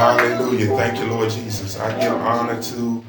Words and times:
Hallelujah. 0.00 0.68
Thank 0.78 0.98
you, 0.98 1.08
Lord 1.08 1.28
Jesus. 1.28 1.78
I 1.78 1.92
give 2.00 2.14
honor 2.14 2.62
to, 2.62 3.04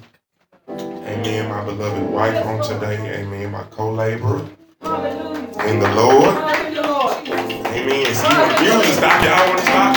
amen, 0.91 1.48
my 1.48 1.64
beloved 1.64 2.03
wife 2.11 2.45
on 2.45 2.61
today. 2.61 3.21
Amen, 3.21 3.49
my 3.49 3.64
co-laborer 3.71 4.46
Hallelujah. 4.81 5.63
in 5.69 5.79
the 5.79 5.88
Lord. 5.96 6.35
Amen. 6.35 8.13
See, 8.13 8.27
when 8.27 8.62
music 8.62 8.96
stop, 8.96 9.23
y'all 9.23 9.47
want 9.47 9.59
to 9.59 9.65
stop 9.65 9.96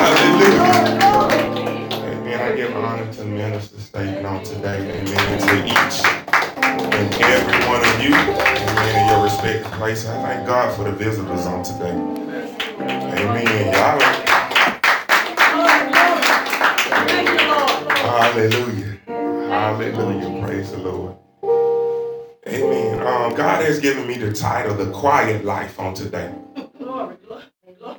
Hallelujah. 0.00 0.96
Amen. 1.92 2.40
I 2.40 2.56
give 2.56 2.74
honor 2.74 3.12
to 3.12 3.24
Minister 3.26 3.78
Staten 3.78 4.24
on 4.24 4.42
today. 4.42 4.78
Amen. 4.78 5.38
To 5.38 5.66
each 5.66 6.02
and 6.80 7.14
every 7.24 7.68
one 7.68 7.84
of 7.84 8.02
you. 8.02 8.14
Amen. 8.14 9.02
In 9.02 9.08
your 9.10 9.22
respective 9.22 9.70
place. 9.72 10.06
I 10.06 10.22
thank 10.22 10.46
God 10.46 10.74
for 10.74 10.84
the 10.84 10.92
visitors 10.92 11.44
on 11.44 11.62
today. 11.62 11.92
Amen. 12.80 13.74
Y'all 13.74 14.25
Hallelujah. 18.16 18.98
Hallelujah. 19.06 20.46
Praise 20.46 20.72
the 20.72 20.78
Lord. 20.78 21.16
Amen. 22.48 23.00
Um, 23.00 23.34
God 23.34 23.64
has 23.64 23.80
given 23.80 24.06
me 24.08 24.18
the 24.18 24.32
title, 24.32 24.74
The 24.76 24.90
Quiet 24.92 25.44
Life, 25.44 25.80
on 25.80 25.94
today. 25.94 26.34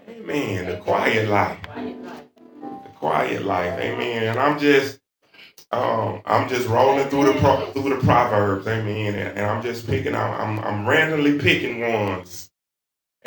Amen. 0.10 0.66
The 0.66 0.78
quiet 0.84 1.30
life. 1.30 1.60
The 2.84 2.90
quiet 2.98 3.44
life. 3.46 3.80
Amen. 3.80 4.24
And 4.24 4.40
I'm 4.40 4.60
just 4.60 5.00
um, 5.72 6.22
I'm 6.26 6.50
just 6.50 6.68
rolling 6.68 7.10
through 7.10 7.34
the 7.34 7.40
pro- 7.40 7.72
through 7.74 7.96
the 7.96 8.02
proverbs, 8.06 8.68
amen. 8.68 9.16
And, 9.16 9.38
and 9.38 9.46
I'm 9.48 9.62
just 9.64 9.88
picking 9.88 10.16
out. 10.16 10.40
I'm 10.40 10.60
I'm 10.60 10.88
randomly 10.88 11.40
picking 11.40 11.82
ones, 11.82 12.52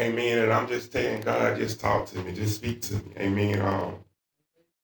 amen. 0.01 0.39
And 0.39 0.53
I'm 0.53 0.69
just 0.69 0.93
saying, 0.93 1.23
God, 1.23 1.59
just 1.59 1.81
talk 1.81 2.07
to 2.09 2.19
me, 2.19 2.33
just 2.35 2.57
speak 2.57 2.83
to 2.83 2.95
me, 2.95 3.13
amen. 3.19 3.63
Um, 3.63 3.97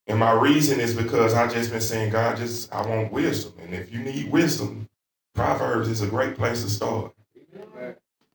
and 0.06 0.19
my 0.19 0.33
reason 0.33 0.78
is 0.78 0.95
because 0.95 1.34
I 1.34 1.48
just 1.48 1.70
been 1.70 1.80
saying, 1.80 2.12
God, 2.12 2.37
just 2.37 2.73
I 2.73 2.87
want 2.87 3.12
wisdom. 3.12 3.54
And 3.60 3.74
if 3.74 3.93
you 3.93 4.01
need 4.01 4.30
wisdom, 4.30 4.88
Proverbs 5.35 5.88
is 5.88 6.01
a 6.01 6.07
great 6.07 6.37
place 6.37 6.63
to 6.63 6.71
start. 6.71 7.13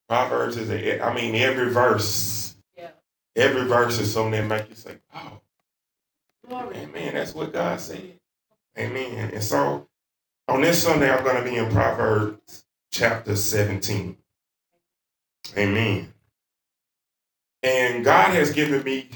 Proverbs 0.08 0.58
is 0.58 0.68
a, 0.70 1.00
I 1.00 1.14
mean, 1.14 1.34
every 1.34 1.70
verse, 1.70 2.54
yeah. 2.76 2.90
every 3.34 3.64
verse 3.64 3.98
is 3.98 4.12
something 4.12 4.32
that 4.32 4.46
make 4.46 4.68
you 4.68 4.74
say, 4.74 4.98
oh, 5.14 5.40
amen, 6.50 7.14
that's 7.14 7.34
what 7.34 7.52
God 7.52 7.80
said. 7.80 8.18
Amen. 8.78 9.30
And 9.32 9.42
so 9.42 9.88
on 10.48 10.60
this 10.60 10.82
Sunday, 10.82 11.10
I'm 11.10 11.24
going 11.24 11.42
to 11.42 11.50
be 11.50 11.56
in 11.56 11.70
Proverbs 11.70 12.64
chapter 12.90 13.34
17. 13.34 14.16
Amen. 15.56 16.12
And 17.62 18.04
God 18.04 18.34
has 18.34 18.52
given 18.52 18.82
me 18.82 19.08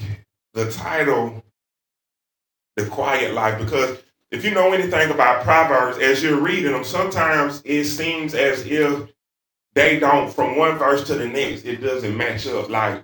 the 0.53 0.71
title 0.71 1.43
the 2.77 2.85
quiet 2.85 3.33
life. 3.33 3.59
Because 3.59 3.97
if 4.31 4.45
you 4.45 4.51
know 4.51 4.71
anything 4.71 5.11
about 5.11 5.43
Proverbs, 5.43 5.97
as 5.97 6.23
you're 6.23 6.39
reading 6.39 6.71
them, 6.71 6.85
sometimes 6.85 7.61
it 7.65 7.83
seems 7.85 8.33
as 8.33 8.65
if 8.65 9.09
they 9.73 9.99
don't, 9.99 10.31
from 10.31 10.55
one 10.57 10.77
verse 10.77 11.05
to 11.07 11.15
the 11.15 11.27
next, 11.27 11.65
it 11.65 11.81
doesn't 11.81 12.15
match 12.15 12.47
up. 12.47 12.69
Like 12.69 13.03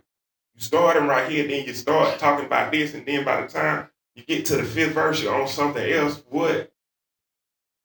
you 0.55 0.61
start 0.61 0.95
them 0.95 1.07
right 1.07 1.29
here, 1.29 1.47
then 1.47 1.65
you 1.65 1.73
start 1.73 2.19
talking 2.19 2.45
about 2.45 2.71
this, 2.71 2.93
and 2.93 3.05
then 3.05 3.25
by 3.25 3.41
the 3.41 3.47
time 3.47 3.89
you 4.15 4.23
get 4.23 4.45
to 4.45 4.57
the 4.57 4.63
fifth 4.63 4.93
verse, 4.93 5.21
you're 5.21 5.39
on 5.39 5.47
something 5.47 5.91
else. 5.91 6.23
What? 6.29 6.71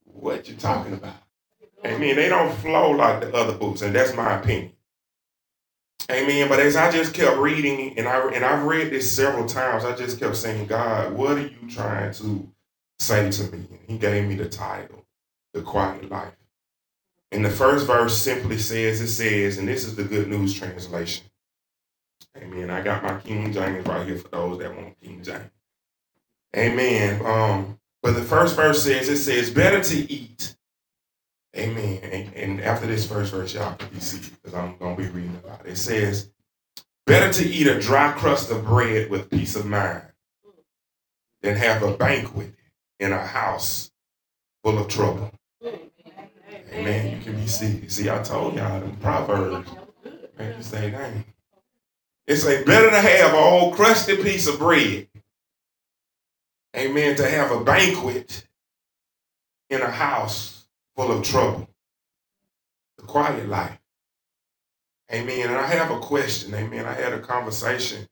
What 0.05 0.47
you 0.47 0.55
talking 0.55 0.93
about? 0.93 1.15
I 1.83 1.97
mean, 1.97 2.15
they 2.17 2.29
don't 2.29 2.53
flow 2.57 2.91
like 2.91 3.21
the 3.21 3.33
other 3.33 3.57
books, 3.57 3.81
and 3.81 3.95
that's 3.95 4.13
my 4.13 4.37
opinion. 4.37 4.73
Amen. 6.11 6.49
But 6.49 6.59
as 6.59 6.75
I 6.75 6.89
just 6.91 7.13
kept 7.13 7.37
reading, 7.37 7.97
and 7.97 8.07
I 8.07 8.19
and 8.31 8.43
I've 8.43 8.63
read 8.63 8.91
this 8.91 9.11
several 9.11 9.45
times, 9.45 9.85
I 9.85 9.95
just 9.95 10.19
kept 10.19 10.35
saying, 10.35 10.67
God, 10.67 11.13
what 11.13 11.37
are 11.37 11.41
you 11.41 11.69
trying 11.69 12.11
to 12.13 12.49
say 12.97 13.29
to 13.29 13.43
me? 13.51 13.67
And 13.69 13.79
he 13.87 13.97
gave 13.97 14.27
me 14.27 14.35
the 14.35 14.49
title, 14.49 15.05
The 15.53 15.61
Quiet 15.61 16.09
Life. 16.09 16.33
And 17.31 17.45
the 17.45 17.49
first 17.51 17.85
verse 17.85 18.17
simply 18.17 18.57
says, 18.57 19.01
it 19.01 19.09
says, 19.09 19.59
and 19.59 19.67
this 19.67 19.85
is 19.85 19.95
the 19.95 20.03
good 20.03 20.27
news 20.27 20.53
translation. 20.53 21.25
Amen. 22.35 22.71
I 22.71 22.81
got 22.81 23.03
my 23.03 23.19
King 23.19 23.53
James 23.53 23.85
right 23.85 24.07
here 24.07 24.17
for 24.17 24.29
those 24.29 24.57
that 24.59 24.75
want 24.75 24.99
King 24.99 25.21
James. 25.23 25.51
Amen. 26.55 27.23
Um, 27.23 27.79
but 28.01 28.13
the 28.13 28.23
first 28.23 28.55
verse 28.55 28.83
says, 28.83 29.09
it 29.09 29.17
says, 29.17 29.51
better 29.51 29.83
to 29.83 30.11
eat 30.11 30.55
Amen. 31.59 31.99
And, 32.03 32.33
and 32.35 32.61
after 32.61 32.87
this 32.87 33.05
first 33.05 33.33
verse, 33.33 33.53
y'all 33.53 33.75
can 33.75 33.89
be 33.89 33.99
seated 33.99 34.31
because 34.35 34.53
I'm 34.53 34.77
going 34.77 34.95
to 34.95 35.01
be 35.01 35.09
reading 35.09 35.35
about 35.43 35.65
it. 35.65 35.71
It 35.71 35.77
says, 35.77 36.31
Better 37.05 37.33
to 37.33 37.45
eat 37.45 37.67
a 37.67 37.79
dry 37.79 38.13
crust 38.13 38.49
of 38.49 38.65
bread 38.65 39.09
with 39.09 39.29
peace 39.29 39.55
of 39.55 39.65
mind 39.65 40.03
than 41.41 41.57
have 41.57 41.83
a 41.83 41.97
banquet 41.97 42.53
in 42.99 43.11
a 43.11 43.25
house 43.25 43.91
full 44.63 44.77
of 44.77 44.87
trouble. 44.87 45.31
Amen. 46.71 47.17
You 47.17 47.23
can 47.23 47.35
be 47.35 47.47
seated. 47.47 47.91
See, 47.91 48.09
I 48.09 48.21
told 48.21 48.55
y'all 48.55 48.79
the 48.79 48.95
Proverbs. 48.97 49.69
Man, 50.37 50.55
you 50.55 50.63
say, 50.63 50.91
dang. 50.91 51.25
It's 52.27 52.45
a 52.45 52.63
better 52.63 52.89
to 52.89 53.01
have 53.01 53.33
an 53.33 53.39
old 53.39 53.73
crusty 53.73 54.15
piece 54.15 54.47
of 54.47 54.59
bread. 54.59 55.07
Amen. 56.77 57.15
To 57.15 57.27
have 57.27 57.51
a 57.51 57.63
banquet 57.63 58.47
in 59.69 59.81
a 59.81 59.89
house 59.89 60.58
full 60.99 61.17
of 61.17 61.23
trouble. 61.23 61.65
The 62.97 63.05
quiet 63.05 63.47
life. 63.47 63.79
Amen. 65.09 65.47
And 65.47 65.57
I 65.57 65.65
have 65.67 65.91
a 65.91 65.99
question. 65.99 66.53
Amen. 66.53 66.85
I 66.85 66.91
had 66.91 67.13
a 67.13 67.21
conversation 67.21 68.05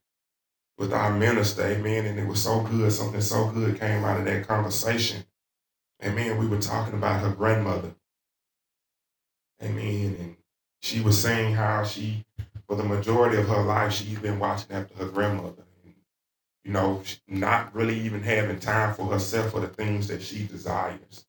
with 0.77 0.93
our 0.93 1.11
minister. 1.11 1.63
Amen. 1.63 2.05
And 2.05 2.17
it 2.17 2.25
was 2.25 2.41
so 2.41 2.61
good. 2.61 2.89
Something 2.93 3.19
so 3.19 3.49
good 3.49 3.77
came 3.77 4.05
out 4.05 4.19
of 4.19 4.25
that 4.25 4.47
conversation. 4.47 5.25
Amen. 6.01 6.37
We 6.37 6.47
were 6.47 6.61
talking 6.61 6.93
about 6.93 7.19
her 7.19 7.31
grandmother. 7.31 7.93
Amen. 9.61 10.15
And 10.17 10.37
she 10.81 11.01
was 11.01 11.21
saying 11.21 11.55
how 11.55 11.83
she, 11.83 12.23
for 12.69 12.77
the 12.77 12.85
majority 12.85 13.35
of 13.35 13.49
her 13.49 13.63
life, 13.63 13.91
she's 13.91 14.19
been 14.19 14.39
watching 14.39 14.73
after 14.73 14.95
her 14.95 15.09
grandmother. 15.09 15.65
And, 15.83 15.93
you 16.63 16.71
know, 16.71 17.03
not 17.27 17.75
really 17.75 17.99
even 17.99 18.23
having 18.23 18.61
time 18.61 18.93
for 18.93 19.07
herself 19.07 19.51
for 19.51 19.59
the 19.59 19.67
things 19.67 20.07
that 20.07 20.21
she 20.21 20.45
desires 20.45 21.26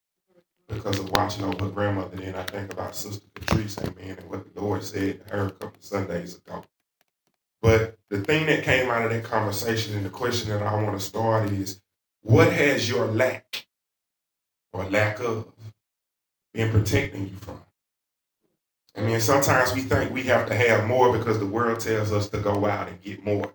because 0.68 0.98
of 0.98 1.10
watching 1.12 1.44
over 1.44 1.64
her 1.64 1.70
grandmother. 1.70 2.16
Then 2.16 2.34
I 2.34 2.42
think 2.44 2.72
about 2.72 2.94
Sister 2.94 3.26
Patrice, 3.34 3.78
amen, 3.78 4.18
and 4.20 4.30
what 4.30 4.54
the 4.54 4.60
Lord 4.60 4.84
said 4.84 5.26
to 5.26 5.34
her 5.34 5.46
a 5.46 5.50
couple 5.50 5.80
Sundays 5.80 6.36
ago. 6.36 6.64
But 7.60 7.96
the 8.10 8.20
thing 8.20 8.46
that 8.46 8.62
came 8.62 8.88
out 8.88 9.04
of 9.04 9.10
that 9.10 9.24
conversation 9.24 9.96
and 9.96 10.06
the 10.06 10.10
question 10.10 10.50
that 10.50 10.62
I 10.62 10.80
want 10.82 10.98
to 10.98 11.04
start 11.04 11.50
is 11.50 11.80
what 12.22 12.52
has 12.52 12.88
your 12.88 13.06
lack 13.06 13.66
or 14.72 14.84
lack 14.84 15.20
of 15.20 15.52
been 16.52 16.70
protecting 16.70 17.28
you 17.28 17.36
from? 17.36 17.60
I 18.96 19.00
mean, 19.00 19.20
sometimes 19.20 19.72
we 19.74 19.82
think 19.82 20.12
we 20.12 20.24
have 20.24 20.48
to 20.48 20.54
have 20.54 20.86
more 20.86 21.16
because 21.16 21.38
the 21.38 21.46
world 21.46 21.80
tells 21.80 22.12
us 22.12 22.28
to 22.30 22.38
go 22.38 22.66
out 22.66 22.88
and 22.88 23.00
get 23.00 23.24
more. 23.24 23.54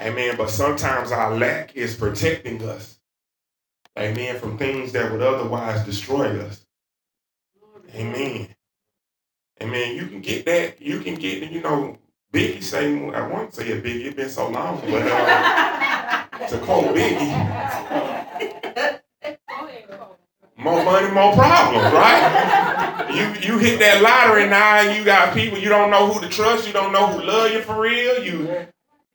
Amen. 0.00 0.36
But 0.36 0.50
sometimes 0.50 1.12
our 1.12 1.36
lack 1.36 1.76
is 1.76 1.96
protecting 1.96 2.62
us 2.62 2.97
Amen. 3.98 4.38
From 4.38 4.56
things 4.56 4.92
that 4.92 5.10
would 5.10 5.22
otherwise 5.22 5.84
destroy 5.84 6.40
us. 6.40 6.64
Amen. 7.94 8.48
Amen. 9.62 9.96
You 9.96 10.06
can 10.06 10.20
get 10.20 10.44
that. 10.46 10.80
You 10.80 11.00
can 11.00 11.16
get, 11.16 11.50
you 11.50 11.60
know, 11.60 11.98
Biggie 12.32 12.62
say, 12.62 12.94
I 13.10 13.26
want 13.26 13.50
to 13.52 13.56
say 13.56 13.68
it, 13.68 13.82
Biggie, 13.82 14.04
it's 14.04 14.16
been 14.16 14.28
so 14.28 14.48
long, 14.50 14.80
but 14.82 15.02
uh, 15.02 16.46
to 16.48 16.58
quote 16.58 16.94
Biggie, 16.94 17.80
more 20.56 20.84
money, 20.84 21.10
more 21.10 21.32
problems, 21.32 21.92
right? 21.94 23.08
You 23.10 23.54
you 23.54 23.58
hit 23.58 23.78
that 23.80 24.02
lottery 24.02 24.46
now, 24.46 24.80
you 24.82 25.04
got 25.04 25.32
people 25.32 25.56
you 25.58 25.70
don't 25.70 25.90
know 25.90 26.12
who 26.12 26.20
to 26.20 26.28
trust, 26.28 26.66
you 26.66 26.74
don't 26.74 26.92
know 26.92 27.06
who 27.06 27.22
love 27.22 27.50
you 27.50 27.62
for 27.62 27.80
real, 27.80 28.22
you 28.22 28.66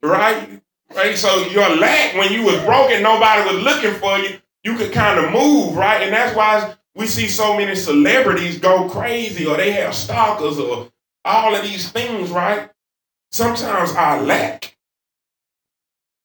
right? 0.01 0.59
Right? 0.95 1.15
So 1.15 1.45
your 1.47 1.75
lack 1.75 2.15
when 2.15 2.33
you 2.33 2.43
was 2.43 2.59
broken, 2.63 3.03
nobody 3.03 3.53
was 3.53 3.63
looking 3.63 3.93
for 3.99 4.17
you 4.17 4.39
you 4.63 4.75
could 4.75 4.91
kind 4.93 5.23
of 5.23 5.31
move, 5.31 5.75
right? 5.75 6.01
And 6.01 6.13
that's 6.13 6.35
why 6.35 6.75
we 6.95 7.07
see 7.07 7.27
so 7.27 7.57
many 7.57 7.75
celebrities 7.75 8.59
go 8.59 8.89
crazy 8.89 9.45
or 9.45 9.57
they 9.57 9.71
have 9.71 9.95
stalkers 9.95 10.59
or 10.59 10.89
all 11.25 11.55
of 11.55 11.63
these 11.63 11.89
things, 11.89 12.29
right? 12.29 12.69
Sometimes 13.31 13.91
our 13.91 14.21
lack 14.21 14.77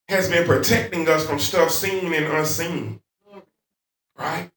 has 0.09 0.29
been 0.29 0.47
protecting 0.47 1.09
us 1.09 1.27
from 1.27 1.39
stuff 1.39 1.71
seen 1.71 2.13
and 2.13 2.27
unseen, 2.27 3.01
right? 4.19 4.51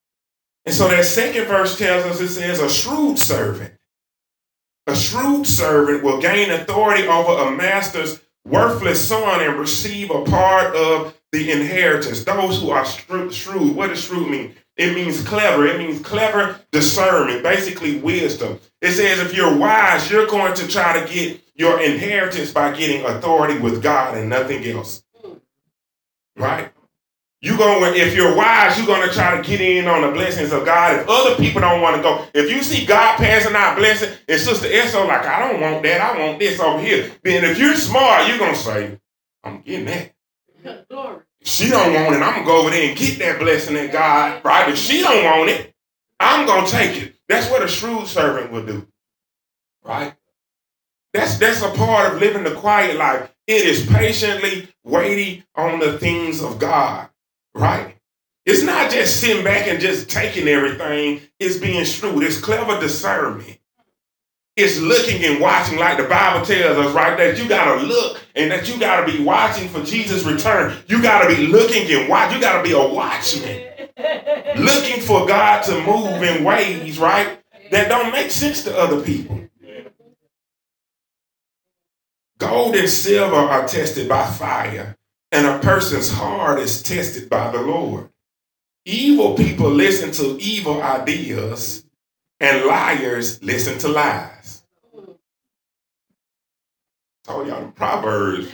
And 0.66 0.76
so 0.76 0.88
that 0.88 1.06
second 1.06 1.46
verse 1.46 1.78
tells 1.78 2.06
us 2.06 2.22
it 2.22 2.30
says, 2.30 2.60
a 2.60 2.70
shrewd 2.70 3.18
servant. 3.18 3.74
A 4.88 4.96
shrewd 4.96 5.48
servant 5.48 6.04
will 6.04 6.20
gain 6.22 6.52
authority 6.52 7.08
over 7.08 7.48
a 7.48 7.52
master's 7.52 8.20
worthless 8.46 9.08
son 9.08 9.42
and 9.42 9.60
receive 9.60 10.12
a 10.12 10.24
part 10.24 10.76
of 10.76 11.16
the 11.32 11.52
inheritance. 11.52 12.24
Those 12.24 12.62
who 12.62 12.72
are 12.72 12.86
shrewd. 12.86 13.76
What 13.76 13.88
does 13.88 14.04
shrewd 14.04 14.30
mean? 14.30 14.56
It 14.78 14.94
means 14.96 15.24
clever. 15.24 15.66
It 15.66 15.78
means 15.78 16.02
clever 16.02 16.60
discernment, 16.72 17.44
basically 17.44 18.00
wisdom. 18.00 18.60
It 18.82 18.92
says 18.94 19.20
if 19.20 19.36
you're 19.36 19.56
wise, 19.56 20.10
you're 20.10 20.28
going 20.28 20.54
to 20.56 20.68
try 20.68 21.00
to 21.00 21.14
get 21.14 21.42
your 21.56 21.80
inheritance 21.82 22.52
by 22.52 22.76
getting 22.76 23.06
authority 23.06 23.60
with 23.60 23.84
God 23.84 24.18
and 24.18 24.30
nothing 24.30 24.66
else. 24.66 25.04
Right? 26.36 26.72
You 27.44 27.58
going 27.58 27.96
if 27.96 28.16
you're 28.16 28.36
wise, 28.36 28.78
you're 28.78 28.86
gonna 28.86 29.12
try 29.12 29.36
to 29.36 29.48
get 29.48 29.62
in 29.62 29.88
on 29.88 30.04
the 30.04 30.12
blessings 30.12 30.52
of 30.52 30.64
God. 30.64 31.00
If 31.00 31.10
other 31.10 31.36
people 31.36 31.60
don't 31.62 31.82
want 31.82 31.96
to 31.96 32.02
go, 32.02 32.26
if 32.36 32.52
you 32.52 32.62
see 32.62 32.86
God 32.86 33.18
passing 33.18 33.56
out 33.56 33.78
blessing, 33.78 34.16
and 34.28 34.40
Sister 34.40 34.68
Esso 34.68 35.08
like, 35.08 35.26
I 35.26 35.40
don't 35.50 35.60
want 35.60 35.82
that, 35.82 36.02
I 36.02 36.20
want 36.20 36.38
this 36.38 36.60
over 36.60 36.80
here. 36.80 37.12
Then 37.24 37.44
if 37.44 37.58
you're 37.58 37.76
smart, 37.76 38.28
you're 38.28 38.38
gonna 38.38 38.56
say, 38.56 39.00
I'm 39.44 39.62
getting 39.62 39.86
that. 39.86 40.14
She 41.44 41.70
don't 41.70 41.94
want 41.94 42.16
it, 42.16 42.22
I'm 42.22 42.34
gonna 42.34 42.46
go 42.46 42.62
over 42.62 42.70
there 42.70 42.90
and 42.90 42.98
get 42.98 43.20
that 43.20 43.40
blessing 43.40 43.74
that 43.76 43.92
God, 43.92 44.44
right? 44.46 44.70
If 44.70 44.78
she 44.78 45.02
don't 45.02 45.24
want 45.26 45.50
it, 45.50 45.74
I'm 46.20 46.46
gonna 46.46 46.68
take 46.68 47.02
it. 47.02 47.16
That's 47.28 47.50
what 47.50 47.64
a 47.64 47.68
shrewd 47.68 48.08
servant 48.08 48.52
will 48.52 48.66
do. 48.66 48.88
Right? 49.84 50.14
That's 51.14 51.38
that's 51.38 51.62
a 51.62 51.72
part 51.72 52.14
of 52.14 52.20
living 52.20 52.44
the 52.44 52.54
quiet 52.54 52.98
life. 52.98 53.34
It 53.48 53.66
is 53.66 53.86
patiently 53.88 54.68
waiting 54.84 55.44
on 55.56 55.80
the 55.80 55.98
things 55.98 56.42
of 56.42 56.60
God. 56.60 57.10
Right? 57.54 57.98
It's 58.46 58.64
not 58.64 58.92
just 58.92 59.20
sitting 59.20 59.44
back 59.44 59.68
and 59.68 59.80
just 59.80 60.10
taking 60.10 60.48
everything. 60.48 61.22
It's 61.40 61.58
being 61.58 61.84
shrewd. 61.86 62.24
It's 62.24 62.40
clever 62.40 62.80
discernment. 62.80 63.58
It's 64.62 64.80
looking 64.80 65.26
and 65.26 65.42
watching, 65.42 65.80
like 65.80 65.98
the 65.98 66.04
Bible 66.04 66.46
tells 66.46 66.78
us, 66.78 66.94
right? 66.94 67.18
That 67.18 67.40
you 67.40 67.50
gotta 67.50 67.82
look 67.82 68.22
and 68.36 68.52
that 68.52 68.70
you 68.70 68.80
gotta 68.80 69.12
be 69.12 69.24
watching 69.24 69.68
for 69.68 69.82
Jesus' 69.82 70.24
return. 70.24 70.78
You 70.88 71.02
gotta 71.02 71.36
be 71.36 71.48
looking 71.48 71.92
and 71.92 72.08
watch. 72.08 72.32
You 72.32 72.40
gotta 72.40 72.62
be 72.62 72.74
a 72.74 72.88
watchman, 72.88 73.64
looking 74.58 75.02
for 75.02 75.26
God 75.26 75.64
to 75.64 75.84
move 75.84 76.22
in 76.22 76.44
ways, 76.44 77.00
right, 77.00 77.40
that 77.72 77.90
don't 77.90 78.12
make 78.12 78.30
sense 78.30 78.64
to 78.66 78.78
other 78.78 79.02
people. 79.02 79.42
Gold 82.38 82.76
and 82.76 82.90
silver 82.90 83.36
are 83.36 83.68
tested 83.68 84.08
by 84.08 84.28
fire, 84.28 84.96
and 85.32 85.48
a 85.48 85.58
person's 85.58 86.12
heart 86.12 86.60
is 86.60 86.84
tested 86.84 87.32
by 87.32 87.50
the 87.52 87.62
Lord. 87.62 88.10
Evil 88.86 89.34
people 89.36 89.72
listen 89.72 90.12
to 90.12 90.40
evil 90.40 90.84
ideas, 90.84 91.84
and 92.40 92.66
liars 92.66 93.42
listen 93.42 93.80
to 93.80 93.88
lies. 93.88 94.31
Told 97.32 97.48
y'all 97.48 97.66
the 97.66 97.72
Proverbs. 97.72 98.52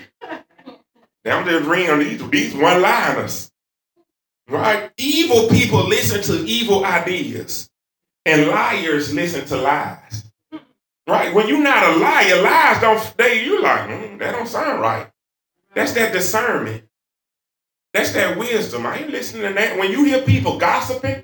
Now 1.26 1.40
I'm 1.40 1.48
just 1.48 1.68
reading 1.68 1.98
these, 1.98 2.30
these 2.30 2.54
one 2.54 2.80
liners. 2.80 3.52
Right? 4.48 4.92
Evil 4.98 5.50
people 5.50 5.84
listen 5.88 6.22
to 6.22 6.46
evil 6.46 6.86
ideas, 6.86 7.72
and 8.24 8.48
liars 8.48 9.12
listen 9.16 9.48
to 9.48 9.58
lies. 9.58 10.26
Right? 11.08 11.34
When 11.34 11.48
you're 11.48 11.64
not 11.64 11.92
a 11.92 11.98
liar, 11.98 12.40
lies 12.44 12.80
don't 12.80 13.18
they 13.18 13.44
you 13.44 13.64
like, 13.64 13.90
mm, 13.90 14.20
that 14.20 14.34
don't 14.34 14.48
sound 14.48 14.80
right. 14.80 15.10
That's 15.74 15.94
that 15.94 16.14
discernment. 16.14 16.84
That's 17.96 18.12
that 18.12 18.38
wisdom. 18.38 18.86
I 18.86 19.00
ain't 19.00 19.10
listening 19.10 19.42
to 19.42 19.54
that. 19.54 19.80
When 19.80 19.92
you 19.92 20.04
hear 20.04 20.22
people 20.22 20.60
gossiping, 20.60 21.24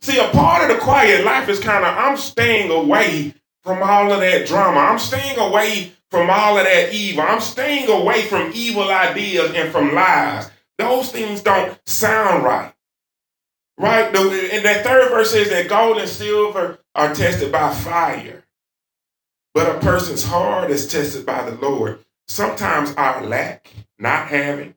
see, 0.00 0.18
a 0.18 0.28
part 0.30 0.68
of 0.68 0.76
the 0.76 0.82
quiet 0.82 1.24
life 1.24 1.48
is 1.48 1.60
kind 1.60 1.84
of 1.84 1.96
I'm 1.96 2.16
staying 2.16 2.72
away 2.72 3.34
from 3.62 3.80
all 3.80 4.10
of 4.12 4.18
that 4.18 4.48
drama. 4.48 4.80
I'm 4.80 4.98
staying 4.98 5.38
away 5.38 5.92
from 6.10 6.28
all 6.28 6.58
of 6.58 6.64
that 6.64 6.92
evil. 6.92 7.22
I'm 7.22 7.40
staying 7.40 7.88
away 7.88 8.22
from 8.22 8.52
evil 8.54 8.90
ideas 8.90 9.52
and 9.54 9.72
from 9.72 9.94
lies. 9.94 10.50
Those 10.78 11.10
things 11.12 11.42
don't 11.42 11.78
sound 11.86 12.44
right. 12.44 12.74
Right? 13.78 14.14
And 14.14 14.64
that 14.64 14.84
third 14.84 15.10
verse 15.10 15.30
says 15.30 15.48
that 15.50 15.68
gold 15.68 15.98
and 15.98 16.08
silver 16.08 16.78
are 16.94 17.14
tested 17.14 17.52
by 17.52 17.72
fire. 17.72 18.44
But 19.54 19.74
a 19.74 19.78
person's 19.80 20.24
heart 20.24 20.70
is 20.70 20.86
tested 20.86 21.24
by 21.26 21.48
the 21.48 21.56
Lord. 21.56 22.00
Sometimes 22.28 22.94
our 22.94 23.24
lack, 23.24 23.72
not 23.98 24.28
having, 24.28 24.74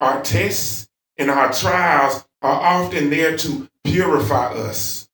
our 0.00 0.22
tests, 0.22 0.88
and 1.16 1.30
our 1.30 1.52
trials 1.52 2.24
are 2.42 2.60
often 2.60 3.10
there 3.10 3.36
to 3.38 3.68
purify 3.84 4.52
us. 4.54 5.08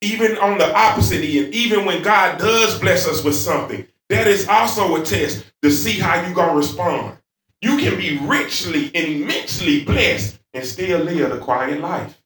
Even 0.00 0.36
on 0.38 0.58
the 0.58 0.74
opposite 0.74 1.24
end, 1.24 1.54
even 1.54 1.84
when 1.84 2.02
God 2.02 2.38
does 2.38 2.78
bless 2.78 3.06
us 3.06 3.24
with 3.24 3.34
something, 3.34 3.86
that 4.08 4.26
is 4.26 4.48
also 4.48 4.96
a 4.96 5.04
test 5.04 5.44
to 5.62 5.70
see 5.70 5.98
how 5.98 6.20
you're 6.20 6.34
going 6.34 6.50
to 6.50 6.56
respond. 6.56 7.18
You 7.60 7.76
can 7.78 7.96
be 7.96 8.18
richly 8.18 8.90
and 8.94 9.06
immensely 9.06 9.84
blessed 9.84 10.38
and 10.54 10.64
still 10.64 11.00
live 11.00 11.32
a 11.32 11.38
quiet 11.38 11.80
life. 11.80 12.20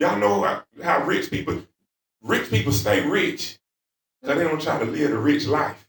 Y'all 0.00 0.18
know 0.18 0.42
how, 0.42 0.62
how 0.82 1.04
rich 1.04 1.30
people, 1.30 1.62
rich 2.22 2.48
people 2.50 2.72
stay 2.72 3.06
rich 3.06 3.58
because 4.20 4.38
they 4.38 4.44
don't 4.44 4.62
try 4.62 4.78
to 4.78 4.84
live 4.84 5.10
a 5.12 5.18
rich 5.18 5.46
life. 5.46 5.88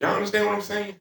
Y'all 0.00 0.14
understand 0.14 0.46
what 0.46 0.54
I'm 0.54 0.62
saying? 0.62 0.94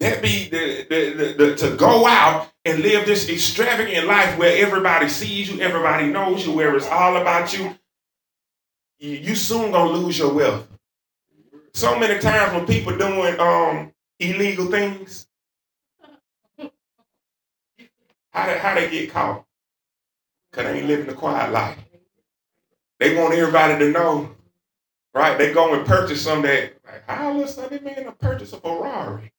That 0.00 0.22
be 0.22 0.48
the, 0.48 0.86
the, 0.88 1.12
the, 1.12 1.44
the, 1.44 1.56
to 1.56 1.76
go 1.76 2.06
out 2.06 2.48
and 2.64 2.80
live 2.80 3.04
this 3.04 3.28
extravagant 3.28 4.06
life 4.06 4.38
where 4.38 4.64
everybody 4.64 5.08
sees 5.08 5.50
you, 5.50 5.60
everybody 5.60 6.06
knows 6.06 6.46
you, 6.46 6.52
where 6.52 6.76
it's 6.76 6.86
all 6.86 7.16
about 7.16 7.56
you. 7.56 7.74
You, 9.00 9.34
soon 9.34 9.72
gonna 9.72 9.90
lose 9.90 10.18
your 10.18 10.32
wealth. 10.32 10.68
So 11.72 11.98
many 11.98 12.20
times 12.20 12.52
when 12.52 12.66
people 12.66 12.96
doing 12.96 13.38
um, 13.40 13.92
illegal 14.18 14.66
things, 14.66 15.26
how 18.30 18.46
they, 18.46 18.58
how 18.58 18.74
they 18.74 18.90
get 18.90 19.10
caught? 19.10 19.44
Because 20.50 20.66
they 20.66 20.78
ain't 20.78 20.88
living 20.88 21.08
a 21.08 21.14
quiet 21.14 21.52
life. 21.52 21.78
They 22.98 23.16
want 23.16 23.34
everybody 23.34 23.78
to 23.78 23.90
know, 23.92 24.34
right? 25.14 25.38
They 25.38 25.52
go 25.52 25.74
and 25.74 25.86
purchase 25.86 26.22
some 26.22 26.42
that, 26.42 26.74
like, 26.84 27.08
how 27.08 27.28
all 27.28 27.40
of 27.40 27.48
a 27.48 27.48
sudden 27.48 27.84
man 27.84 28.04
to 28.04 28.12
purchase 28.12 28.52
a 28.52 28.58
Ferrari? 28.58 29.32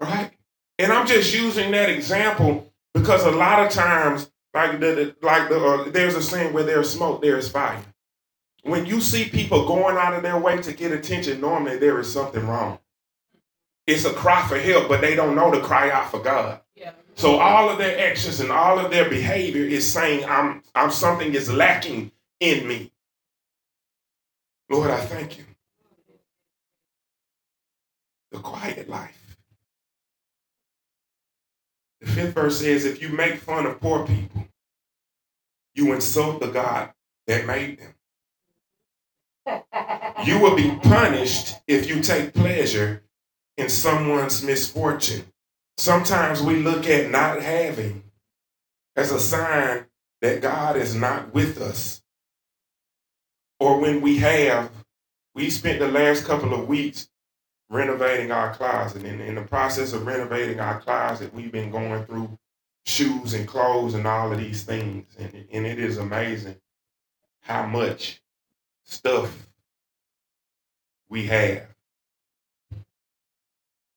Right? 0.00 0.30
And 0.78 0.92
I'm 0.92 1.06
just 1.06 1.34
using 1.34 1.70
that 1.72 1.88
example 1.88 2.72
because 2.94 3.24
a 3.24 3.30
lot 3.30 3.64
of 3.64 3.72
times, 3.72 4.30
like 4.54 4.80
the, 4.80 5.14
like 5.22 5.48
the, 5.48 5.62
uh, 5.62 5.90
there's 5.90 6.14
a 6.14 6.22
saying 6.22 6.52
where 6.52 6.64
there's 6.64 6.90
smoke, 6.90 7.22
there 7.22 7.38
is 7.38 7.48
fire. 7.48 7.82
When 8.62 8.86
you 8.86 9.00
see 9.00 9.26
people 9.26 9.66
going 9.66 9.96
out 9.96 10.14
of 10.14 10.22
their 10.22 10.38
way 10.38 10.60
to 10.62 10.72
get 10.72 10.92
attention, 10.92 11.40
normally 11.40 11.78
there 11.78 11.98
is 12.00 12.12
something 12.12 12.46
wrong. 12.46 12.78
It's 13.86 14.04
a 14.04 14.12
cry 14.12 14.46
for 14.48 14.58
help, 14.58 14.88
but 14.88 15.00
they 15.00 15.14
don't 15.14 15.36
know 15.36 15.50
to 15.52 15.60
cry 15.60 15.90
out 15.90 16.10
for 16.10 16.20
God. 16.20 16.60
So 17.14 17.38
all 17.38 17.70
of 17.70 17.78
their 17.78 18.10
actions 18.10 18.40
and 18.40 18.50
all 18.50 18.78
of 18.78 18.90
their 18.90 19.08
behavior 19.08 19.64
is 19.64 19.90
saying, 19.90 20.24
I'm, 20.28 20.62
I'm 20.74 20.90
something 20.90 21.34
is 21.34 21.50
lacking 21.52 22.10
in 22.40 22.66
me. 22.66 22.92
Lord, 24.68 24.90
I 24.90 25.00
thank 25.00 25.38
you. 25.38 25.44
The 28.36 28.42
quiet 28.42 28.86
life. 28.86 29.38
The 32.02 32.06
fifth 32.06 32.34
verse 32.34 32.60
says, 32.60 32.84
if 32.84 33.00
you 33.00 33.08
make 33.08 33.36
fun 33.36 33.64
of 33.64 33.80
poor 33.80 34.06
people, 34.06 34.46
you 35.74 35.94
insult 35.94 36.40
the 36.40 36.48
God 36.48 36.92
that 37.26 37.46
made 37.46 37.78
them. 37.78 37.94
You 40.26 40.38
will 40.38 40.54
be 40.54 40.70
punished 40.82 41.54
if 41.66 41.88
you 41.88 42.02
take 42.02 42.34
pleasure 42.34 43.02
in 43.56 43.70
someone's 43.70 44.42
misfortune. 44.42 45.32
Sometimes 45.78 46.42
we 46.42 46.56
look 46.56 46.86
at 46.86 47.10
not 47.10 47.40
having 47.40 48.02
as 48.96 49.12
a 49.12 49.18
sign 49.18 49.86
that 50.20 50.42
God 50.42 50.76
is 50.76 50.94
not 50.94 51.32
with 51.32 51.58
us. 51.58 52.02
Or 53.58 53.80
when 53.80 54.02
we 54.02 54.18
have, 54.18 54.70
we 55.34 55.48
spent 55.48 55.78
the 55.78 55.88
last 55.88 56.26
couple 56.26 56.52
of 56.52 56.68
weeks 56.68 57.08
renovating 57.68 58.30
our 58.30 58.54
closet. 58.54 59.04
And 59.04 59.20
in 59.20 59.34
the 59.34 59.42
process 59.42 59.92
of 59.92 60.06
renovating 60.06 60.60
our 60.60 60.80
closet, 60.80 61.34
we've 61.34 61.52
been 61.52 61.70
going 61.70 62.04
through 62.04 62.38
shoes 62.84 63.34
and 63.34 63.46
clothes 63.46 63.94
and 63.94 64.06
all 64.06 64.32
of 64.32 64.38
these 64.38 64.62
things. 64.64 65.06
And, 65.18 65.46
and 65.50 65.66
it 65.66 65.78
is 65.78 65.98
amazing 65.98 66.56
how 67.40 67.66
much 67.66 68.22
stuff 68.84 69.48
we 71.08 71.26
have. 71.26 71.66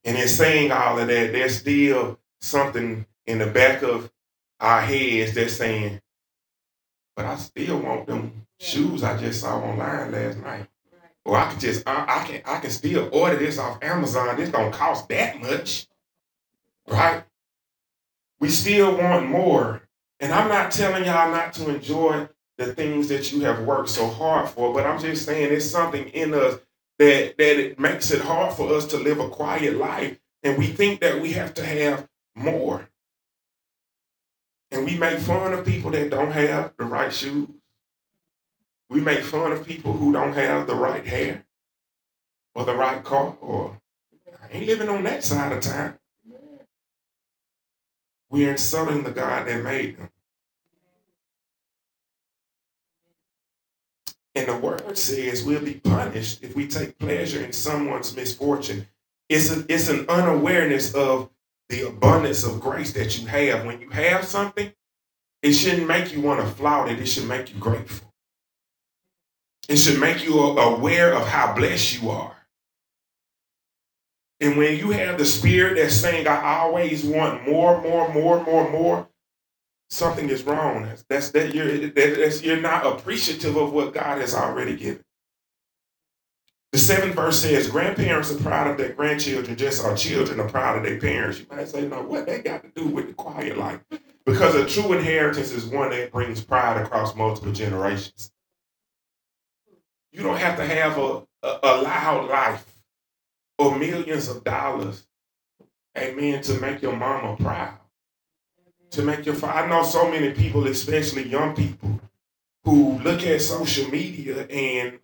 And 0.04 0.18
in 0.18 0.28
saying 0.28 0.72
all 0.72 1.00
of 1.00 1.08
that, 1.08 1.32
there's 1.32 1.58
still 1.58 2.20
something 2.42 3.06
in 3.26 3.40
the 3.40 3.48
back 3.48 3.84
of 3.84 4.12
our 4.60 4.82
heads 4.82 5.36
that's 5.36 5.54
saying, 5.54 6.02
but 7.16 7.26
I 7.26 7.36
still 7.36 7.80
want 7.80 8.08
them 8.08 8.46
shoes 8.60 9.04
I 9.04 9.18
just 9.18 9.42
saw 9.42 9.60
online 9.60 10.12
last 10.12 10.38
night. 10.40 10.68
Or 11.26 11.38
I 11.38 11.50
can 11.52 11.60
just 11.60 11.88
I, 11.88 12.22
I 12.22 12.28
can 12.28 12.42
I 12.46 12.60
can 12.60 12.72
still 12.72 13.10
order 13.12 13.38
this 13.38 13.58
off 13.58 13.84
Amazon. 13.84 14.38
This 14.38 14.50
don't 14.50 14.72
cost 14.74 15.10
that 15.10 15.42
much. 15.42 15.88
Right? 16.88 17.24
We 18.40 18.50
still 18.50 18.98
want 18.98 19.28
more. 19.28 19.84
And 20.20 20.34
I'm 20.34 20.50
not 20.50 20.72
telling 20.72 21.06
y'all 21.06 21.32
not 21.32 21.54
to 21.54 21.70
enjoy 21.70 22.28
the 22.58 22.74
things 22.74 23.08
that 23.08 23.32
you 23.32 23.42
have 23.42 23.64
worked 23.64 23.90
so 23.90 24.08
hard 24.08 24.50
for, 24.50 24.74
but 24.74 24.86
I'm 24.86 25.00
just 25.00 25.26
saying 25.26 25.54
it's 25.54 25.70
something 25.70 26.10
in 26.10 26.34
us 26.34 26.60
that, 27.00 27.38
that 27.38 27.60
it 27.60 27.80
makes 27.80 28.12
it 28.12 28.22
hard 28.22 28.54
for 28.54 28.74
us 28.74 28.86
to 28.88 28.98
live 28.98 29.20
a 29.20 29.30
quiet 29.30 29.78
life. 29.78 30.20
And 30.44 30.58
we 30.58 30.68
think 30.68 31.00
that 31.00 31.22
we 31.22 31.32
have 31.34 31.54
to 31.56 31.66
have 31.66 32.08
more. 32.36 32.90
And 34.72 34.86
we 34.86 34.98
make 34.98 35.20
fun 35.20 35.54
of 35.54 35.66
people 35.66 35.92
that 35.92 36.10
don't 36.10 36.32
have 36.32 36.74
the 36.78 36.86
right 36.86 37.12
shoes, 37.12 37.50
We 38.90 39.02
make 39.02 39.22
fun 39.22 39.52
of 39.52 39.68
people 39.68 39.94
who 39.94 40.12
don't 40.12 40.34
have 40.34 40.66
the 40.66 40.76
right 40.76 41.06
hair 41.06 41.46
or 42.56 42.66
the 42.66 42.76
right 42.76 43.04
car 43.04 43.38
or 43.40 43.80
I 44.44 44.58
ain't 44.58 44.66
living 44.66 44.90
on 44.90 45.04
that 45.04 45.24
side 45.24 45.52
of 45.52 45.62
town. 45.62 46.00
We're 48.32 48.52
insulting 48.52 49.04
the 49.04 49.12
God 49.12 49.48
that 49.48 49.64
made 49.64 49.98
them. 49.98 50.10
And 54.36 54.48
the 54.48 54.58
word 54.58 54.98
says 54.98 55.44
we'll 55.44 55.64
be 55.64 55.76
punished 55.76 56.44
if 56.44 56.56
we 56.56 56.68
take 56.68 56.98
pleasure 56.98 57.44
in 57.44 57.52
someone's 57.52 58.16
misfortune. 58.16 58.88
It's, 59.28 59.52
a, 59.52 59.66
it's 59.68 59.90
an 59.90 60.06
unawareness 60.10 60.94
of 60.94 61.30
the 61.68 61.88
abundance 61.88 62.44
of 62.44 62.60
grace 62.60 62.94
that 62.94 63.20
you 63.20 63.28
have. 63.28 63.66
When 63.66 63.82
you 63.82 63.90
have 63.90 64.26
something, 64.26 64.72
it 65.42 65.54
shouldn't 65.54 65.88
make 65.88 66.14
you 66.14 66.22
want 66.22 66.42
to 66.42 66.48
flout 66.48 66.90
it, 66.90 67.00
it 67.00 67.06
should 67.06 67.28
make 67.28 67.54
you 67.54 67.60
grateful. 67.60 68.09
It 69.70 69.78
should 69.78 70.00
make 70.00 70.24
you 70.24 70.40
aware 70.40 71.14
of 71.14 71.28
how 71.28 71.54
blessed 71.54 72.02
you 72.02 72.10
are. 72.10 72.36
And 74.40 74.58
when 74.58 74.78
you 74.78 74.90
have 74.92 75.20
the 75.20 75.26
spirit 75.26 75.76
that's 75.76 75.94
saying, 75.94 76.28
I 76.28 76.58
always 76.58 77.04
want 77.06 77.48
more, 77.48 77.80
more, 77.80 78.12
more, 78.12 78.44
more, 78.44 78.70
more, 78.72 79.08
something 79.92 80.28
is 80.30 80.44
wrong. 80.44 80.84
That's, 80.84 81.04
that's 81.08 81.30
that 81.32 81.54
you're 81.54 81.88
that's, 81.90 82.42
you're 82.42 82.60
not 82.60 82.86
appreciative 82.86 83.58
of 83.58 83.72
what 83.72 83.94
God 83.94 84.20
has 84.20 84.34
already 84.34 84.76
given. 84.76 85.04
The 86.72 86.80
seventh 86.80 87.16
verse 87.16 87.42
says, 87.42 87.68
grandparents 87.68 88.32
are 88.32 88.42
proud 88.42 88.72
of 88.72 88.78
their 88.78 88.94
grandchildren, 88.94 89.56
just 89.56 89.86
our 89.86 89.96
children 89.96 90.40
are 90.40 90.50
proud 90.50 90.78
of 90.78 90.84
their 90.84 91.00
parents. 91.00 91.40
You 91.40 91.46
might 91.52 91.68
say, 91.68 91.88
no, 91.88 92.02
what 92.02 92.26
they 92.26 92.42
got 92.42 92.64
to 92.64 92.70
do 92.70 92.88
with 92.88 93.08
the 93.08 93.14
quiet 93.14 93.58
life? 93.58 93.82
Because 94.26 94.56
a 94.56 94.66
true 94.66 94.94
inheritance 94.94 95.52
is 95.52 95.66
one 95.66 95.92
that 95.92 96.12
brings 96.12 96.44
pride 96.44 96.82
across 96.82 97.16
multiple 97.16 97.52
generations. 97.52 98.32
You 100.12 100.24
don't 100.24 100.38
have 100.38 100.58
to 100.58 100.66
have 100.66 100.98
a, 100.98 101.24
a, 101.44 101.60
a 101.64 101.82
loud 101.82 102.30
life 102.30 102.66
or 103.58 103.78
millions 103.78 104.28
of 104.28 104.44
dollars, 104.44 105.06
amen, 105.98 106.42
to 106.44 106.60
make 106.60 106.82
your 106.82 106.96
mama 106.96 107.36
proud. 107.38 107.78
To 108.92 109.04
make 109.04 109.26
your 109.26 109.36
father. 109.36 109.60
I 109.60 109.70
know 109.70 109.84
so 109.84 110.10
many 110.10 110.32
people, 110.32 110.66
especially 110.66 111.28
young 111.28 111.56
people, 111.56 112.00
who 112.64 112.98
look 113.00 113.24
at 113.24 113.42
social 113.42 113.90
media 113.90 114.48
and 114.48 115.00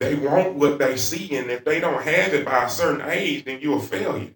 they 0.00 0.14
want 0.14 0.54
what 0.54 0.78
they 0.78 0.96
see, 0.96 1.36
and 1.36 1.50
if 1.50 1.64
they 1.64 1.80
don't 1.80 2.02
have 2.02 2.32
it 2.32 2.44
by 2.44 2.64
a 2.64 2.70
certain 2.70 3.08
age, 3.08 3.44
then 3.44 3.60
you're 3.60 3.78
a 3.78 3.82
failure. 3.82 4.34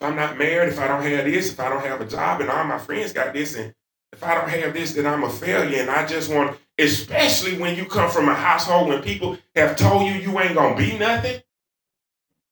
If 0.00 0.08
I'm 0.08 0.16
not 0.16 0.38
married, 0.38 0.72
if 0.72 0.78
I 0.78 0.86
don't 0.86 1.02
have 1.02 1.24
this, 1.24 1.52
if 1.52 1.60
I 1.60 1.68
don't 1.68 1.84
have 1.84 2.00
a 2.00 2.06
job, 2.06 2.40
and 2.40 2.48
all 2.48 2.64
my 2.64 2.78
friends 2.78 3.12
got 3.12 3.34
this, 3.34 3.56
and 3.56 3.74
if 4.12 4.22
I 4.22 4.34
don't 4.34 4.48
have 4.48 4.74
this, 4.74 4.92
then 4.92 5.06
I'm 5.06 5.24
a 5.24 5.30
failure. 5.30 5.80
And 5.80 5.90
I 5.90 6.06
just 6.06 6.30
want, 6.30 6.56
especially 6.78 7.58
when 7.58 7.76
you 7.76 7.84
come 7.84 8.10
from 8.10 8.28
a 8.28 8.34
household 8.34 8.88
when 8.88 9.02
people 9.02 9.38
have 9.56 9.76
told 9.76 10.06
you 10.06 10.12
you 10.12 10.38
ain't 10.38 10.54
gonna 10.54 10.76
be 10.76 10.98
nothing, 10.98 11.40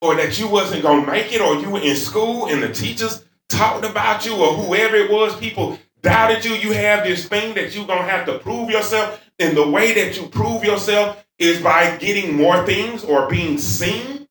or 0.00 0.14
that 0.16 0.38
you 0.38 0.48
wasn't 0.48 0.82
gonna 0.82 1.06
make 1.06 1.32
it, 1.32 1.40
or 1.40 1.56
you 1.56 1.70
were 1.70 1.80
in 1.80 1.96
school 1.96 2.46
and 2.46 2.62
the 2.62 2.72
teachers 2.72 3.24
talked 3.48 3.84
about 3.84 4.24
you, 4.24 4.34
or 4.34 4.54
whoever 4.54 4.96
it 4.96 5.10
was, 5.10 5.36
people 5.36 5.78
doubted 6.02 6.44
you. 6.44 6.52
You 6.52 6.72
have 6.72 7.04
this 7.04 7.28
thing 7.28 7.54
that 7.54 7.74
you're 7.74 7.86
gonna 7.86 8.02
have 8.02 8.26
to 8.26 8.38
prove 8.38 8.70
yourself. 8.70 9.22
And 9.38 9.56
the 9.56 9.68
way 9.68 9.92
that 9.94 10.16
you 10.16 10.28
prove 10.28 10.64
yourself 10.64 11.24
is 11.38 11.60
by 11.60 11.96
getting 11.96 12.36
more 12.36 12.64
things 12.66 13.04
or 13.04 13.28
being 13.28 13.58
seen. 13.58 14.28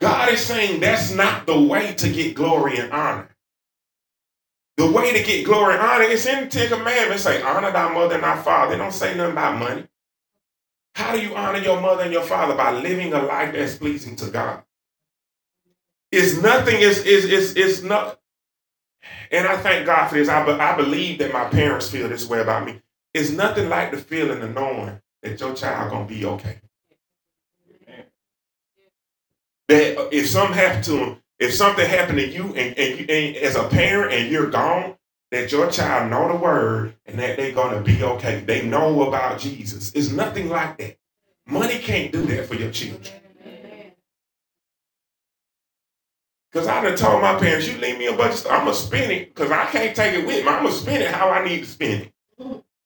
God 0.00 0.32
is 0.32 0.40
saying 0.40 0.80
that's 0.80 1.12
not 1.12 1.46
the 1.46 1.60
way 1.60 1.94
to 1.94 2.08
get 2.08 2.34
glory 2.34 2.78
and 2.78 2.92
honor. 2.92 3.35
The 4.76 4.90
way 4.90 5.12
to 5.12 5.22
get 5.22 5.46
glory 5.46 5.74
and 5.74 5.82
honor 5.82 6.04
is 6.04 6.26
in 6.26 6.44
the 6.44 6.50
Ten 6.50 6.68
Commandments. 6.68 7.24
Say, 7.24 7.40
honor 7.42 7.72
thy 7.72 7.92
mother 7.92 8.14
and 8.14 8.24
thy 8.24 8.36
father. 8.42 8.72
They 8.72 8.78
don't 8.78 8.92
say 8.92 9.16
nothing 9.16 9.32
about 9.32 9.58
money. 9.58 9.86
How 10.94 11.12
do 11.12 11.20
you 11.20 11.34
honor 11.34 11.58
your 11.58 11.80
mother 11.80 12.02
and 12.02 12.12
your 12.12 12.22
father? 12.22 12.54
By 12.54 12.72
living 12.72 13.12
a 13.12 13.22
life 13.22 13.52
that's 13.52 13.76
pleasing 13.76 14.16
to 14.16 14.30
God. 14.30 14.62
It's 16.12 16.40
nothing, 16.40 16.76
it's, 16.78 17.00
it's, 17.00 17.26
it's, 17.26 17.52
it's 17.52 17.82
not. 17.82 18.20
And 19.30 19.46
I 19.46 19.56
thank 19.56 19.86
God 19.86 20.08
for 20.08 20.14
this. 20.14 20.28
I, 20.28 20.44
I 20.44 20.76
believe 20.76 21.18
that 21.18 21.32
my 21.32 21.44
parents 21.44 21.90
feel 21.90 22.08
this 22.08 22.28
way 22.28 22.40
about 22.40 22.66
me. 22.66 22.80
It's 23.14 23.30
nothing 23.30 23.68
like 23.68 23.90
the 23.90 23.98
feeling 23.98 24.42
of 24.42 24.54
knowing 24.54 25.00
that 25.22 25.40
your 25.40 25.54
child 25.54 25.90
gonna 25.90 26.06
be 26.06 26.24
okay. 26.24 26.60
That 29.68 30.14
if 30.14 30.28
something 30.28 30.56
happened 30.56 30.84
to 30.84 30.96
him, 30.98 31.22
if 31.38 31.52
something 31.54 31.88
happened 31.88 32.18
to 32.18 32.28
you 32.28 32.44
and, 32.54 32.78
and, 32.78 32.98
you, 32.98 33.06
and 33.08 33.36
as 33.36 33.56
a 33.56 33.68
parent 33.68 34.12
and 34.12 34.30
you're 34.30 34.50
gone, 34.50 34.96
that 35.30 35.52
your 35.52 35.70
child 35.70 36.10
know 36.10 36.28
the 36.28 36.36
word 36.38 36.94
and 37.04 37.18
that 37.18 37.36
they're 37.36 37.52
gonna 37.52 37.80
be 37.80 38.02
okay. 38.02 38.40
They 38.40 38.66
know 38.66 39.08
about 39.08 39.40
Jesus. 39.40 39.92
It's 39.94 40.10
nothing 40.10 40.48
like 40.48 40.78
that. 40.78 40.96
Money 41.46 41.78
can't 41.78 42.12
do 42.12 42.22
that 42.26 42.46
for 42.46 42.54
your 42.54 42.70
children. 42.70 43.14
Because 46.50 46.68
I 46.68 46.82
done 46.82 46.96
told 46.96 47.20
my 47.20 47.34
parents, 47.38 47.68
you 47.68 47.76
leave 47.78 47.98
me 47.98 48.06
a 48.06 48.16
bunch 48.16 48.32
of 48.32 48.38
stuff, 48.38 48.52
I'm 48.52 48.60
gonna 48.60 48.74
spend 48.74 49.12
it 49.12 49.34
because 49.34 49.50
I 49.50 49.66
can't 49.66 49.94
take 49.94 50.14
it 50.14 50.26
with 50.26 50.44
me. 50.44 50.50
I'm 50.50 50.62
gonna 50.62 50.72
spend 50.72 51.02
it 51.02 51.10
how 51.10 51.28
I 51.28 51.44
need 51.44 51.60
to 51.60 51.66
spend 51.66 52.02
it. 52.02 52.12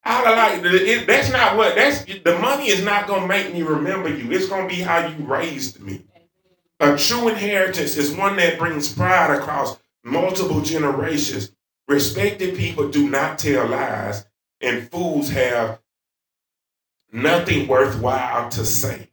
I 0.03 0.23
like 0.35 0.63
it, 0.65 1.07
that's 1.07 1.31
not 1.31 1.57
what 1.57 1.75
that's 1.75 2.05
the 2.05 2.39
money 2.41 2.69
is 2.69 2.83
not 2.83 3.07
gonna 3.07 3.27
make 3.27 3.53
me 3.53 3.63
remember 3.63 4.09
you. 4.09 4.33
It's 4.33 4.49
gonna 4.49 4.67
be 4.67 4.77
how 4.77 5.07
you 5.07 5.25
raised 5.25 5.81
me. 5.81 6.05
A 6.83 6.97
true 6.97 7.29
inheritance 7.29 7.99
is 7.99 8.17
one 8.17 8.37
that 8.37 8.59
brings 8.59 8.91
pride 8.91 9.39
across 9.39 9.79
multiple 10.03 10.63
generations. 10.63 11.53
Respected 11.87 12.57
people 12.57 12.89
do 12.89 13.07
not 13.07 13.39
tell 13.39 13.67
lies, 13.67 14.25
and 14.63 14.91
fools 14.91 15.29
have 15.29 15.79
nothing 17.13 17.69
worthwhile 17.69 18.49
to 18.49 18.65
say. 18.65 19.11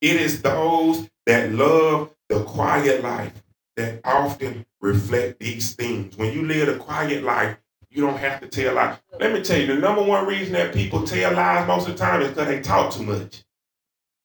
It 0.00 0.16
is 0.16 0.40
those 0.40 1.10
that 1.26 1.52
love 1.52 2.14
the 2.30 2.42
quiet 2.44 3.02
life 3.02 3.34
that 3.76 4.00
often 4.02 4.64
reflect 4.80 5.40
these 5.40 5.74
things. 5.74 6.16
When 6.16 6.32
you 6.32 6.46
live 6.46 6.68
a 6.68 6.78
quiet 6.78 7.22
life, 7.22 7.58
you 7.90 8.00
don't 8.00 8.16
have 8.16 8.40
to 8.40 8.48
tell 8.48 8.74
lies. 8.74 8.96
Let 9.20 9.34
me 9.34 9.42
tell 9.42 9.60
you, 9.60 9.66
the 9.66 9.74
number 9.74 10.02
one 10.02 10.26
reason 10.26 10.54
that 10.54 10.72
people 10.72 11.06
tell 11.06 11.34
lies 11.34 11.66
most 11.66 11.86
of 11.86 11.98
the 11.98 11.98
time 11.98 12.22
is 12.22 12.28
because 12.28 12.48
they 12.48 12.60
talk 12.62 12.94
too 12.94 13.02
much. 13.02 13.44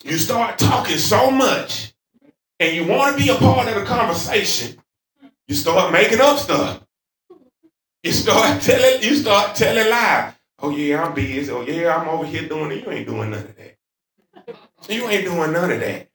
You 0.06 0.18
start 0.18 0.58
talking 0.58 0.98
so 0.98 1.30
much 1.30 1.93
and 2.64 2.76
you 2.76 2.86
want 2.86 3.18
to 3.18 3.22
be 3.22 3.30
a 3.30 3.36
part 3.36 3.68
of 3.68 3.76
the 3.76 3.84
conversation, 3.84 4.82
you 5.48 5.56
start 5.56 5.92
making 5.92 6.22
up 6.22 6.38
stuff. 6.38 6.82
You 8.04 8.14
start 8.14 8.62
telling, 8.62 9.04
you 9.04 9.16
start 9.16 9.56
telling 9.56 9.90
lies. 9.90 10.34
Oh 10.60 10.70
yeah, 10.70 11.04
I'm 11.04 11.14
busy. 11.14 11.52
Oh 11.52 11.62
yeah, 11.62 11.96
I'm 11.96 12.08
over 12.08 12.26
here 12.26 12.48
doing 12.48 12.72
it. 12.72 12.86
You 12.86 12.92
ain't 12.92 13.08
doing 13.08 13.32
none 13.32 13.40
of 13.40 13.56
that. 13.58 13.78
You 14.88 15.10
ain't 15.10 15.26
doing 15.26 15.52
none 15.52 15.72
of 15.72 15.80
that. 15.82 16.08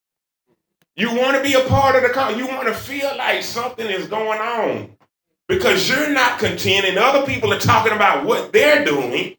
You 0.96 1.14
want 1.14 1.36
to 1.36 1.42
be 1.42 1.52
a 1.52 1.60
part 1.68 1.96
of 1.96 2.02
the 2.02 2.08
con. 2.08 2.38
You 2.38 2.46
want 2.46 2.66
to 2.66 2.74
feel 2.74 3.14
like 3.18 3.42
something 3.42 3.86
is 3.86 4.08
going 4.08 4.40
on 4.40 4.96
because 5.48 5.86
you're 5.88 6.10
not 6.10 6.38
content 6.38 6.86
and 6.86 6.98
other 6.98 7.26
people 7.26 7.52
are 7.52 7.60
talking 7.60 7.92
about 7.92 8.24
what 8.24 8.52
they're 8.52 8.84
doing 8.84 9.36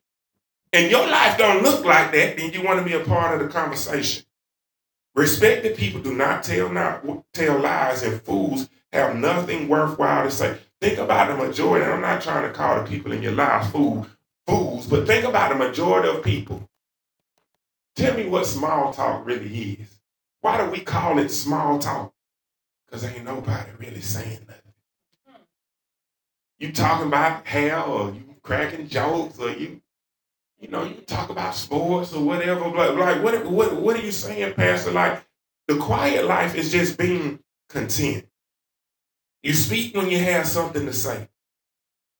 and 0.73 0.91
your 0.91 1.07
life 1.07 1.37
don't 1.39 1.63
look 1.63 1.83
like 1.83 2.11
that, 2.11 2.37
then 2.37 2.53
you 2.53 2.63
want 2.63 2.79
to 2.79 2.85
be 2.85 2.93
a 2.93 3.03
part 3.03 3.33
of 3.33 3.45
the 3.45 3.51
conversation. 3.51 4.23
Respected 5.19 5.75
people 5.75 6.01
do 6.01 6.13
not 6.13 6.43
tell 6.45 6.69
not 6.69 7.03
tell 7.33 7.59
lies, 7.59 8.03
and 8.03 8.21
fools 8.21 8.69
have 8.93 9.17
nothing 9.17 9.67
worthwhile 9.67 10.23
to 10.23 10.31
say. 10.31 10.57
Think 10.79 10.97
about 10.97 11.27
the 11.27 11.45
majority. 11.45 11.85
I'm 11.85 11.99
not 11.99 12.21
trying 12.21 12.47
to 12.47 12.53
call 12.53 12.81
the 12.81 12.89
people 12.89 13.11
in 13.11 13.21
your 13.21 13.33
lives 13.33 13.69
fool, 13.69 14.07
fools, 14.47 14.88
but 14.88 15.05
think 15.05 15.25
about 15.25 15.49
the 15.49 15.55
majority 15.55 16.07
of 16.07 16.23
people. 16.23 16.69
Tell 17.97 18.15
me 18.15 18.27
what 18.27 18.45
small 18.45 18.93
talk 18.93 19.25
really 19.25 19.73
is. 19.81 19.99
Why 20.39 20.63
do 20.63 20.71
we 20.71 20.79
call 20.79 21.19
it 21.19 21.31
small 21.31 21.79
talk? 21.79 22.13
Because 22.85 23.03
ain't 23.03 23.25
nobody 23.25 23.71
really 23.77 23.99
saying 23.99 24.39
nothing 24.47 24.69
you 26.59 26.71
talking 26.71 27.07
about 27.07 27.45
hell 27.45 27.91
or 27.91 28.11
you 28.13 28.35
cracking 28.41 28.88
jokes 28.88 29.39
or 29.39 29.49
you 29.49 29.81
you 30.59 30.67
know 30.67 30.83
you 30.83 30.95
talk 30.95 31.29
about 31.29 31.55
sports 31.55 32.13
or 32.13 32.23
whatever 32.23 32.69
but 32.69 32.95
like 32.95 33.23
what 33.23 33.45
what 33.45 33.75
what 33.75 33.95
are 33.97 34.05
you 34.05 34.11
saying 34.11 34.53
pastor? 34.53 34.91
Like 34.91 35.23
the 35.67 35.77
quiet 35.77 36.25
life 36.25 36.55
is 36.55 36.71
just 36.71 36.97
being 36.97 37.39
content. 37.69 38.25
You 39.43 39.53
speak 39.53 39.95
when 39.95 40.09
you 40.09 40.19
have 40.19 40.47
something 40.47 40.85
to 40.85 40.93
say 40.93 41.29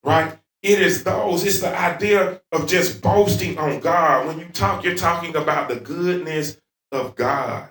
right? 0.04 0.38
It 0.62 0.82
is 0.82 1.04
those 1.04 1.46
it's 1.46 1.60
the 1.62 1.78
idea 1.78 2.42
of 2.52 2.68
just 2.68 3.02
boasting 3.02 3.58
on 3.58 3.80
god. 3.80 4.28
When 4.28 4.40
you 4.40 4.46
talk 4.46 4.84
you're 4.84 4.96
talking 4.96 5.36
about 5.36 5.70
the 5.70 5.78
goodness 5.78 6.60
of 6.92 7.16
god. 7.16 7.70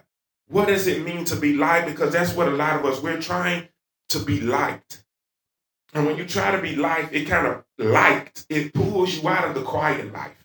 What 0.49 0.69
does 0.69 0.87
it 0.87 1.05
mean 1.05 1.25
to 1.27 1.37
be 1.37 1.55
liked? 1.55 1.87
Because 1.89 2.13
that's 2.13 2.35
what 2.35 2.49
a 2.49 2.53
lot 2.53 2.77
of 2.77 2.85
us 2.87 3.03
we're 3.03 3.21
trying 3.21 3.69
to 4.11 4.19
be 4.21 4.41
liked. 4.41 5.05
And 5.95 6.07
when 6.07 6.17
you 6.17 6.25
try 6.27 6.51
to 6.51 6.63
be 6.63 6.77
light, 6.77 7.11
it 7.13 7.27
kind 7.27 7.47
of 7.47 7.65
light, 7.79 8.47
it 8.49 8.73
pulls 8.75 9.19
you 9.19 9.29
out 9.29 9.49
of 9.49 9.55
the 9.55 9.63
quiet 9.63 10.13
life. 10.13 10.38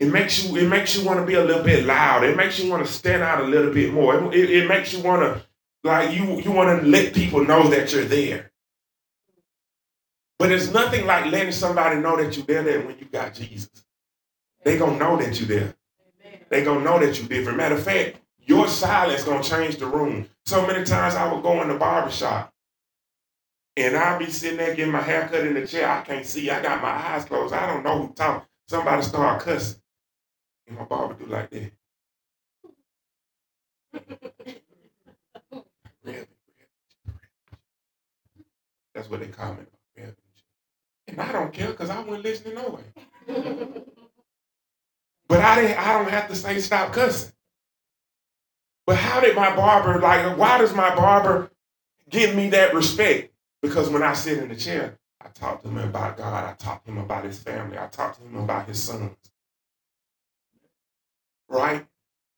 It 0.00 0.10
makes 0.10 0.42
you, 0.42 0.56
it 0.56 0.68
makes 0.68 0.96
you 0.96 1.06
want 1.06 1.20
to 1.20 1.26
be 1.26 1.34
a 1.34 1.44
little 1.44 1.62
bit 1.62 1.84
loud. 1.84 2.24
It 2.24 2.36
makes 2.36 2.58
you 2.58 2.70
want 2.70 2.84
to 2.84 2.90
stand 2.90 3.22
out 3.22 3.42
a 3.42 3.46
little 3.46 3.72
bit 3.72 3.92
more. 3.92 4.34
It, 4.34 4.50
it 4.50 4.68
makes 4.68 4.94
you 4.94 5.02
want 5.02 5.22
to, 5.22 5.46
like, 5.84 6.16
you, 6.16 6.40
you 6.40 6.50
want 6.50 6.80
to 6.80 6.88
let 6.88 7.14
people 7.14 7.44
know 7.44 7.68
that 7.68 7.92
you're 7.92 8.06
there. 8.06 8.50
But 10.38 10.52
it's 10.52 10.72
nothing 10.72 11.04
like 11.04 11.26
letting 11.30 11.52
somebody 11.52 12.00
know 12.00 12.16
that 12.16 12.34
you're 12.34 12.46
there, 12.46 12.62
there 12.62 12.80
when 12.80 12.98
you 12.98 13.04
got 13.04 13.34
Jesus. 13.34 13.84
They 14.64 14.78
gonna 14.78 14.98
know 14.98 15.18
that 15.18 15.38
you're 15.38 15.48
there. 15.48 15.74
They 16.48 16.64
gonna 16.64 16.82
know 16.82 16.98
that 16.98 17.18
you're 17.18 17.28
different. 17.28 17.58
Matter 17.58 17.76
of 17.76 17.82
fact, 17.84 18.16
your 18.38 18.66
silence 18.66 19.22
gonna 19.24 19.42
change 19.42 19.76
the 19.76 19.86
room. 19.86 20.28
So 20.46 20.66
many 20.66 20.84
times 20.84 21.14
I 21.14 21.30
would 21.32 21.42
go 21.42 21.60
in 21.60 21.68
the 21.68 21.74
barbershop 21.74 22.52
and 23.76 23.96
I'll 23.96 24.18
be 24.18 24.30
sitting 24.30 24.58
there 24.58 24.74
getting 24.74 24.92
my 24.92 25.02
hair 25.02 25.28
cut 25.28 25.46
in 25.46 25.54
the 25.54 25.66
chair. 25.66 25.88
I 25.88 26.02
can't 26.02 26.26
see. 26.26 26.50
I 26.50 26.62
got 26.62 26.82
my 26.82 26.90
eyes 26.90 27.24
closed. 27.26 27.54
I 27.54 27.66
don't 27.66 27.84
know 27.84 28.06
who 28.06 28.14
talking. 28.14 28.48
Somebody 28.68 29.02
start 29.02 29.42
cussing. 29.42 29.79
My 30.70 30.84
barber 30.84 31.14
do 31.14 31.26
like 31.26 31.50
that. 31.50 31.72
That's 38.94 39.08
what 39.10 39.20
they 39.20 39.28
call 39.28 39.54
me. 39.54 39.64
And 41.08 41.20
I 41.20 41.32
don't 41.32 41.52
care 41.52 41.68
because 41.68 41.90
I 41.90 42.00
wasn't 42.00 42.24
listening 42.24 42.54
no 42.54 42.68
way. 42.70 42.84
But 45.28 45.40
I 45.40 45.60
didn't 45.60 45.78
I 45.78 45.92
don't 45.94 46.10
have 46.10 46.28
to 46.28 46.36
say 46.36 46.58
stop 46.60 46.92
cussing. 46.92 47.32
But 48.86 48.96
how 48.96 49.20
did 49.20 49.36
my 49.36 49.54
barber, 49.54 50.00
like, 50.00 50.36
why 50.36 50.58
does 50.58 50.74
my 50.74 50.94
barber 50.94 51.50
give 52.08 52.34
me 52.34 52.50
that 52.50 52.74
respect? 52.74 53.32
Because 53.62 53.88
when 53.88 54.02
I 54.02 54.14
sit 54.14 54.38
in 54.38 54.48
the 54.48 54.56
chair, 54.56 54.98
I 55.20 55.28
talk 55.28 55.62
to 55.62 55.68
him 55.68 55.78
about 55.78 56.16
God. 56.16 56.44
I 56.44 56.54
talk 56.54 56.84
to 56.84 56.90
him 56.90 56.98
about 56.98 57.24
his 57.24 57.38
family. 57.38 57.78
I 57.78 57.86
talk 57.86 58.16
to 58.16 58.22
him 58.22 58.36
about 58.36 58.66
his 58.66 58.82
sons. 58.82 59.16
Right? 61.50 61.86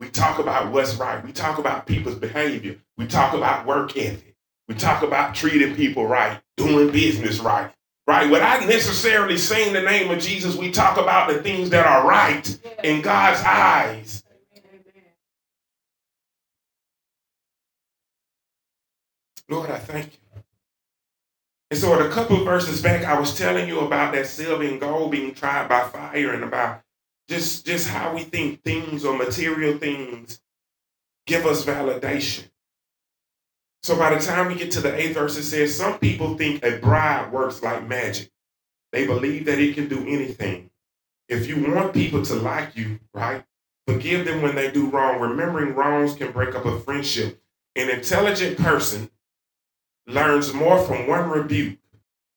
We 0.00 0.08
talk 0.08 0.40
about 0.40 0.72
what's 0.72 0.96
right. 0.96 1.24
We 1.24 1.30
talk 1.30 1.58
about 1.58 1.86
people's 1.86 2.16
behavior. 2.16 2.76
We 2.96 3.06
talk 3.06 3.34
about 3.34 3.66
work 3.66 3.96
ethic. 3.96 4.34
We 4.66 4.74
talk 4.74 5.02
about 5.02 5.34
treating 5.34 5.76
people 5.76 6.06
right, 6.06 6.40
doing 6.56 6.90
business 6.90 7.38
right. 7.38 7.70
Right? 8.06 8.28
Without 8.28 8.66
necessarily 8.66 9.38
saying 9.38 9.74
the 9.74 9.82
name 9.82 10.10
of 10.10 10.18
Jesus, 10.18 10.56
we 10.56 10.72
talk 10.72 10.96
about 10.96 11.28
the 11.28 11.40
things 11.40 11.70
that 11.70 11.86
are 11.86 12.04
right 12.08 12.58
in 12.82 13.00
God's 13.00 13.40
eyes. 13.44 14.24
Lord, 19.48 19.70
I 19.70 19.78
thank 19.78 20.06
you. 20.06 20.42
And 21.70 21.78
so, 21.78 21.98
a 21.98 22.10
couple 22.10 22.44
verses 22.44 22.82
back, 22.82 23.04
I 23.04 23.18
was 23.18 23.36
telling 23.36 23.68
you 23.68 23.80
about 23.80 24.12
that 24.14 24.26
silver 24.26 24.64
and 24.64 24.80
gold 24.80 25.12
being 25.12 25.34
tried 25.34 25.68
by 25.68 25.88
fire 25.88 26.32
and 26.32 26.44
about 26.44 26.82
just, 27.28 27.66
just 27.66 27.88
how 27.88 28.14
we 28.14 28.22
think 28.24 28.62
things 28.62 29.04
or 29.04 29.16
material 29.16 29.78
things 29.78 30.40
give 31.26 31.46
us 31.46 31.64
validation. 31.64 32.44
So, 33.82 33.96
by 33.96 34.14
the 34.14 34.24
time 34.24 34.46
we 34.48 34.54
get 34.54 34.70
to 34.72 34.80
the 34.80 34.94
eighth 34.94 35.14
verse, 35.14 35.36
it 35.36 35.42
says, 35.42 35.76
Some 35.76 35.98
people 35.98 36.36
think 36.36 36.64
a 36.64 36.78
bribe 36.78 37.32
works 37.32 37.62
like 37.62 37.86
magic. 37.88 38.30
They 38.92 39.06
believe 39.06 39.46
that 39.46 39.58
it 39.58 39.74
can 39.74 39.88
do 39.88 40.00
anything. 40.06 40.70
If 41.28 41.48
you 41.48 41.72
want 41.72 41.94
people 41.94 42.22
to 42.24 42.34
like 42.34 42.76
you, 42.76 43.00
right, 43.12 43.42
forgive 43.86 44.26
them 44.26 44.42
when 44.42 44.54
they 44.54 44.70
do 44.70 44.88
wrong. 44.90 45.20
Remembering 45.20 45.74
wrongs 45.74 46.14
can 46.14 46.30
break 46.30 46.54
up 46.54 46.64
a 46.64 46.78
friendship. 46.80 47.42
An 47.74 47.88
intelligent 47.88 48.58
person 48.58 49.10
learns 50.06 50.52
more 50.52 50.84
from 50.84 51.06
one 51.06 51.30
rebuke 51.30 51.78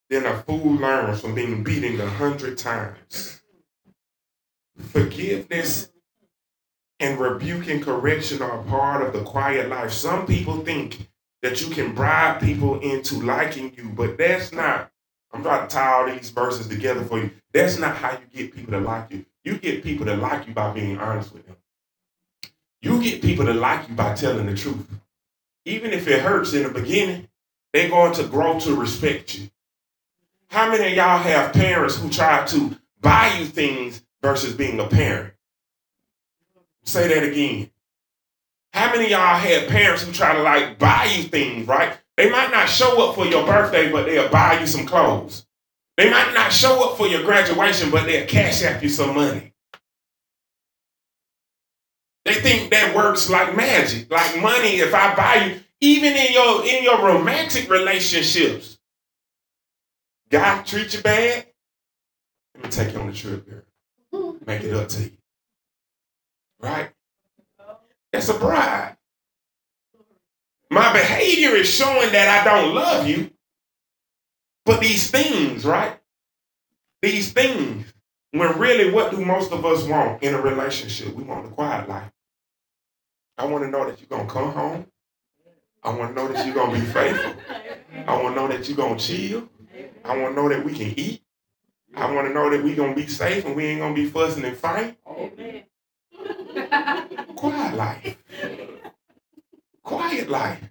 than 0.08 0.24
a 0.24 0.42
fool 0.42 0.74
learns 0.74 1.20
from 1.20 1.34
being 1.34 1.62
beaten 1.62 2.00
a 2.00 2.08
hundred 2.08 2.58
times. 2.58 3.35
Forgiveness 4.78 5.90
and 7.00 7.18
rebuke 7.18 7.68
and 7.68 7.82
correction 7.82 8.42
are 8.42 8.62
part 8.64 9.02
of 9.06 9.12
the 9.12 9.22
quiet 9.22 9.68
life. 9.68 9.92
Some 9.92 10.26
people 10.26 10.60
think 10.64 11.08
that 11.42 11.60
you 11.60 11.68
can 11.74 11.94
bribe 11.94 12.40
people 12.40 12.80
into 12.80 13.20
liking 13.20 13.72
you, 13.76 13.88
but 13.90 14.18
that's 14.18 14.52
not. 14.52 14.90
I'm 15.32 15.42
trying 15.42 15.68
to 15.68 15.74
tie 15.74 15.92
all 15.92 16.06
these 16.06 16.30
verses 16.30 16.66
together 16.68 17.04
for 17.04 17.18
you. 17.18 17.30
That's 17.52 17.78
not 17.78 17.96
how 17.96 18.12
you 18.12 18.44
get 18.44 18.54
people 18.54 18.72
to 18.72 18.80
like 18.80 19.10
you. 19.10 19.26
You 19.44 19.58
get 19.58 19.82
people 19.82 20.06
to 20.06 20.16
like 20.16 20.46
you 20.46 20.54
by 20.54 20.72
being 20.72 20.98
honest 20.98 21.32
with 21.32 21.46
them. 21.46 21.56
You 22.80 23.02
get 23.02 23.22
people 23.22 23.44
to 23.46 23.54
like 23.54 23.88
you 23.88 23.94
by 23.94 24.14
telling 24.14 24.46
the 24.46 24.54
truth. 24.54 24.88
Even 25.64 25.92
if 25.92 26.06
it 26.08 26.22
hurts 26.22 26.54
in 26.54 26.62
the 26.62 26.70
beginning, 26.70 27.28
they're 27.72 27.88
going 27.88 28.14
to 28.14 28.24
grow 28.24 28.58
to 28.60 28.74
respect 28.74 29.34
you. 29.36 29.50
How 30.48 30.70
many 30.70 30.86
of 30.86 30.92
y'all 30.96 31.18
have 31.18 31.52
parents 31.52 31.96
who 31.96 32.08
try 32.08 32.46
to 32.46 32.76
buy 33.00 33.36
you 33.38 33.44
things 33.44 34.02
versus 34.22 34.54
being 34.54 34.80
a 34.80 34.86
parent? 34.86 35.34
Say 36.84 37.08
that 37.08 37.24
again. 37.24 37.70
How 38.72 38.92
many 38.92 39.10
y'all 39.10 39.36
had 39.36 39.68
parents 39.68 40.02
who 40.02 40.12
try 40.12 40.34
to 40.34 40.42
like 40.42 40.78
buy 40.78 41.04
you 41.04 41.24
things, 41.24 41.66
right? 41.66 41.96
They 42.16 42.30
might 42.30 42.50
not 42.50 42.68
show 42.68 43.08
up 43.08 43.14
for 43.14 43.26
your 43.26 43.46
birthday, 43.46 43.90
but 43.90 44.06
they'll 44.06 44.30
buy 44.30 44.60
you 44.60 44.66
some 44.66 44.86
clothes. 44.86 45.46
They 45.96 46.10
might 46.10 46.32
not 46.34 46.52
show 46.52 46.88
up 46.88 46.96
for 46.96 47.06
your 47.06 47.22
graduation, 47.22 47.90
but 47.90 48.04
they'll 48.04 48.26
Cash 48.26 48.62
App 48.62 48.82
you 48.82 48.88
some 48.88 49.14
money. 49.14 49.54
They 52.24 52.34
think 52.34 52.70
that 52.70 52.94
works 52.94 53.30
like 53.30 53.56
magic, 53.56 54.10
like 54.10 54.40
money. 54.40 54.76
If 54.78 54.94
I 54.94 55.14
buy 55.14 55.46
you, 55.46 55.60
even 55.80 56.14
in 56.14 56.32
your 56.32 56.66
in 56.66 56.82
your 56.82 57.00
romantic 57.02 57.70
relationships, 57.70 58.78
God 60.30 60.64
treat 60.64 60.92
you 60.92 61.02
bad. 61.02 61.46
Let 62.54 62.64
me 62.64 62.70
take 62.70 62.92
you 62.92 63.00
on 63.00 63.08
a 63.08 63.12
trip 63.12 63.46
here. 63.46 63.65
Make 64.46 64.62
it 64.62 64.72
up 64.72 64.88
to 64.90 65.02
you. 65.02 65.10
Right? 66.60 66.90
That's 68.12 68.28
a 68.28 68.38
bribe. 68.38 68.96
My 70.70 70.92
behavior 70.92 71.50
is 71.50 71.68
showing 71.68 72.12
that 72.12 72.40
I 72.40 72.44
don't 72.44 72.74
love 72.74 73.06
you. 73.06 73.30
But 74.64 74.80
these 74.80 75.10
things, 75.10 75.64
right? 75.64 75.98
These 77.02 77.32
things, 77.32 77.92
when 78.32 78.58
really 78.58 78.92
what 78.92 79.10
do 79.10 79.24
most 79.24 79.52
of 79.52 79.64
us 79.64 79.84
want 79.84 80.22
in 80.22 80.34
a 80.34 80.40
relationship? 80.40 81.14
We 81.14 81.22
want 81.22 81.46
a 81.46 81.50
quiet 81.50 81.88
life. 81.88 82.10
I 83.38 83.44
want 83.46 83.64
to 83.64 83.70
know 83.70 83.88
that 83.88 84.00
you're 84.00 84.08
going 84.08 84.26
to 84.26 84.32
come 84.32 84.50
home. 84.52 84.86
I 85.84 85.90
want 85.90 86.16
to 86.16 86.22
know 86.22 86.32
that 86.32 86.44
you're 86.46 86.54
going 86.54 86.74
to 86.74 86.80
be 86.80 86.86
faithful. 86.86 87.34
I 88.06 88.20
want 88.20 88.34
to 88.34 88.40
know 88.40 88.48
that 88.48 88.68
you're 88.68 88.76
going 88.76 88.96
to 88.96 89.04
chill. 89.04 89.48
I 90.04 90.16
want 90.16 90.34
to 90.34 90.42
know 90.42 90.48
that 90.48 90.64
we 90.64 90.72
can 90.72 90.98
eat. 90.98 91.22
I 91.96 92.12
want 92.12 92.28
to 92.28 92.34
know 92.34 92.50
that 92.50 92.62
we're 92.62 92.76
going 92.76 92.94
to 92.94 93.00
be 93.00 93.06
safe 93.06 93.46
and 93.46 93.56
we 93.56 93.64
ain't 93.64 93.80
going 93.80 93.94
to 93.94 94.02
be 94.02 94.08
fussing 94.08 94.44
and 94.44 94.56
fighting. 94.56 94.96
Quiet 97.34 97.74
life. 97.74 98.18
Quiet 99.82 100.28
life. 100.28 100.62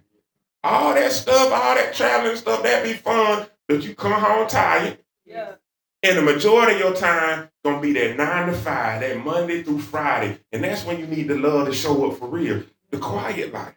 All 0.62 0.94
that 0.94 1.10
stuff, 1.12 1.52
all 1.52 1.74
that 1.74 1.94
traveling 1.94 2.36
stuff, 2.36 2.62
that 2.62 2.84
be 2.84 2.92
fun, 2.92 3.46
but 3.66 3.82
you 3.82 3.94
come 3.94 4.12
home 4.12 4.46
tired. 4.46 4.98
Yeah. 5.24 5.54
And 6.02 6.18
the 6.18 6.22
majority 6.22 6.74
of 6.74 6.80
your 6.80 6.94
time 6.94 7.50
gonna 7.64 7.80
be 7.80 7.92
that 7.94 8.16
nine 8.16 8.46
to 8.46 8.52
five, 8.52 9.00
that 9.00 9.24
Monday 9.24 9.62
through 9.62 9.80
Friday. 9.80 10.38
And 10.52 10.62
that's 10.62 10.84
when 10.84 11.00
you 11.00 11.06
need 11.06 11.28
the 11.28 11.36
love 11.36 11.66
to 11.66 11.74
show 11.74 12.08
up 12.08 12.18
for 12.18 12.28
real. 12.28 12.62
The 12.90 12.98
quiet 12.98 13.52
life. 13.52 13.74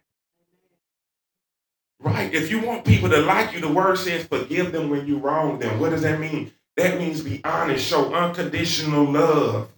Right? 1.99 2.33
If 2.33 2.51
you 2.51 2.61
want 2.61 2.85
people 2.85 3.09
to 3.09 3.19
like 3.21 3.53
you, 3.53 3.59
the 3.59 3.69
word 3.69 3.97
says 3.97 4.27
forgive 4.27 4.71
them 4.71 4.89
when 4.89 5.07
you 5.07 5.17
wrong 5.17 5.57
them. 5.59 5.79
What 5.79 5.89
does 5.89 6.03
that 6.03 6.19
mean? 6.19 6.51
That 6.77 6.97
means 6.97 7.21
be 7.21 7.41
honest, 7.43 7.85
show 7.85 8.13
unconditional 8.13 9.05
love. 9.05 9.69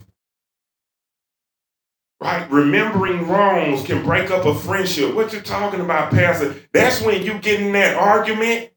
Right? 2.21 2.49
Remembering 2.51 3.27
wrongs 3.27 3.83
can 3.83 4.03
break 4.03 4.29
up 4.29 4.45
a 4.45 4.53
friendship. 4.53 5.15
What 5.15 5.33
you 5.33 5.41
talking 5.41 5.81
about, 5.81 6.11
Pastor? 6.11 6.55
That's 6.71 7.01
when 7.01 7.23
you 7.23 7.39
get 7.39 7.59
in 7.59 7.71
that 7.73 7.95
argument 7.95 8.71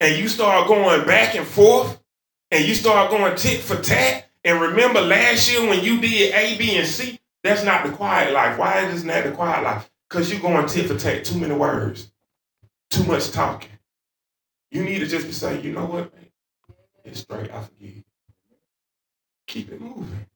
and 0.00 0.16
you 0.16 0.28
start 0.28 0.66
going 0.66 1.06
back 1.06 1.34
and 1.34 1.46
forth 1.46 2.02
and 2.50 2.64
you 2.64 2.74
start 2.74 3.10
going 3.10 3.36
tit 3.36 3.60
for 3.60 3.76
tat. 3.76 4.30
And 4.42 4.60
remember 4.60 5.02
last 5.02 5.50
year 5.50 5.68
when 5.68 5.84
you 5.84 6.00
did 6.00 6.34
A, 6.34 6.56
B, 6.56 6.76
and 6.78 6.86
C? 6.86 7.20
That's 7.42 7.64
not 7.64 7.84
the 7.84 7.92
quiet 7.92 8.32
life. 8.32 8.58
Why 8.58 8.86
is 8.86 9.04
that 9.04 9.24
the 9.24 9.32
quiet 9.32 9.62
life? 9.62 9.90
Because 10.08 10.30
you're 10.30 10.40
going 10.40 10.66
tit 10.66 10.86
for 10.86 10.96
tat. 10.96 11.24
Too 11.24 11.38
many 11.38 11.54
words. 11.54 12.10
Too 12.90 13.04
much 13.04 13.32
talking. 13.32 13.70
You 14.70 14.82
need 14.82 15.00
to 15.00 15.06
just 15.06 15.26
be 15.26 15.32
saying, 15.32 15.64
you 15.64 15.72
know 15.72 15.84
what? 15.84 16.12
It's 17.06 17.20
straight. 17.20 17.50
I 17.50 17.62
forgive 17.62 17.96
you. 17.96 18.04
Keep 19.46 19.72
it 19.72 19.80
moving. 19.80 20.26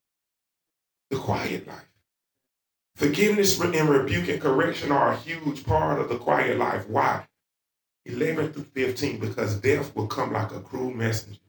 The 1.10 1.16
quiet 1.16 1.66
life. 1.66 1.90
Forgiveness 2.94 3.60
and 3.60 3.88
rebuke 3.88 4.28
and 4.28 4.40
correction 4.40 4.92
are 4.92 5.12
a 5.12 5.16
huge 5.16 5.64
part 5.64 6.00
of 6.00 6.08
the 6.08 6.16
quiet 6.16 6.58
life. 6.58 6.88
Why? 6.88 7.26
11 8.06 8.52
through 8.52 8.64
15, 8.64 9.18
because 9.18 9.56
death 9.56 9.94
will 9.94 10.06
come 10.06 10.32
like 10.32 10.52
a 10.52 10.60
cruel 10.60 10.90
messenger 10.90 11.40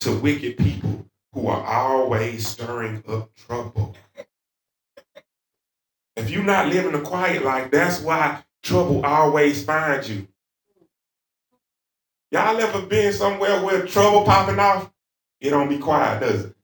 to 0.00 0.16
wicked 0.16 0.56
people 0.56 1.06
who 1.32 1.48
are 1.48 1.64
always 1.64 2.46
stirring 2.46 3.02
up 3.08 3.34
trouble. 3.34 3.94
If 6.16 6.30
you're 6.30 6.44
not 6.44 6.68
living 6.68 6.94
a 6.94 7.00
quiet 7.00 7.44
life, 7.44 7.70
that's 7.70 8.00
why 8.00 8.44
trouble 8.62 9.04
always 9.04 9.64
finds 9.64 10.10
you. 10.10 10.26
Y'all 12.30 12.60
ever 12.60 12.82
been 12.82 13.12
somewhere 13.12 13.62
where 13.64 13.86
trouble 13.86 14.24
popping 14.24 14.58
off? 14.58 14.90
It 15.40 15.50
don't 15.50 15.68
be 15.68 15.78
quiet, 15.78 16.20
does 16.20 16.44
it? 16.46 16.54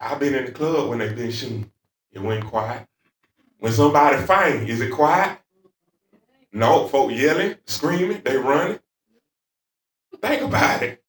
I've 0.00 0.18
been 0.18 0.34
in 0.34 0.46
the 0.46 0.52
club 0.52 0.88
when 0.88 0.98
they've 0.98 1.16
been 1.16 1.30
shooting. 1.30 1.70
It 2.12 2.20
went 2.20 2.44
quiet. 2.44 2.86
When 3.58 3.72
somebody 3.72 4.22
fighting, 4.24 4.68
is 4.68 4.80
it 4.80 4.90
quiet? 4.90 5.38
No, 6.52 6.88
folk 6.88 7.12
yelling, 7.12 7.56
screaming, 7.66 8.22
they 8.24 8.36
running. 8.36 8.78
Think 10.20 10.42
about 10.42 10.82
it. 10.82 11.02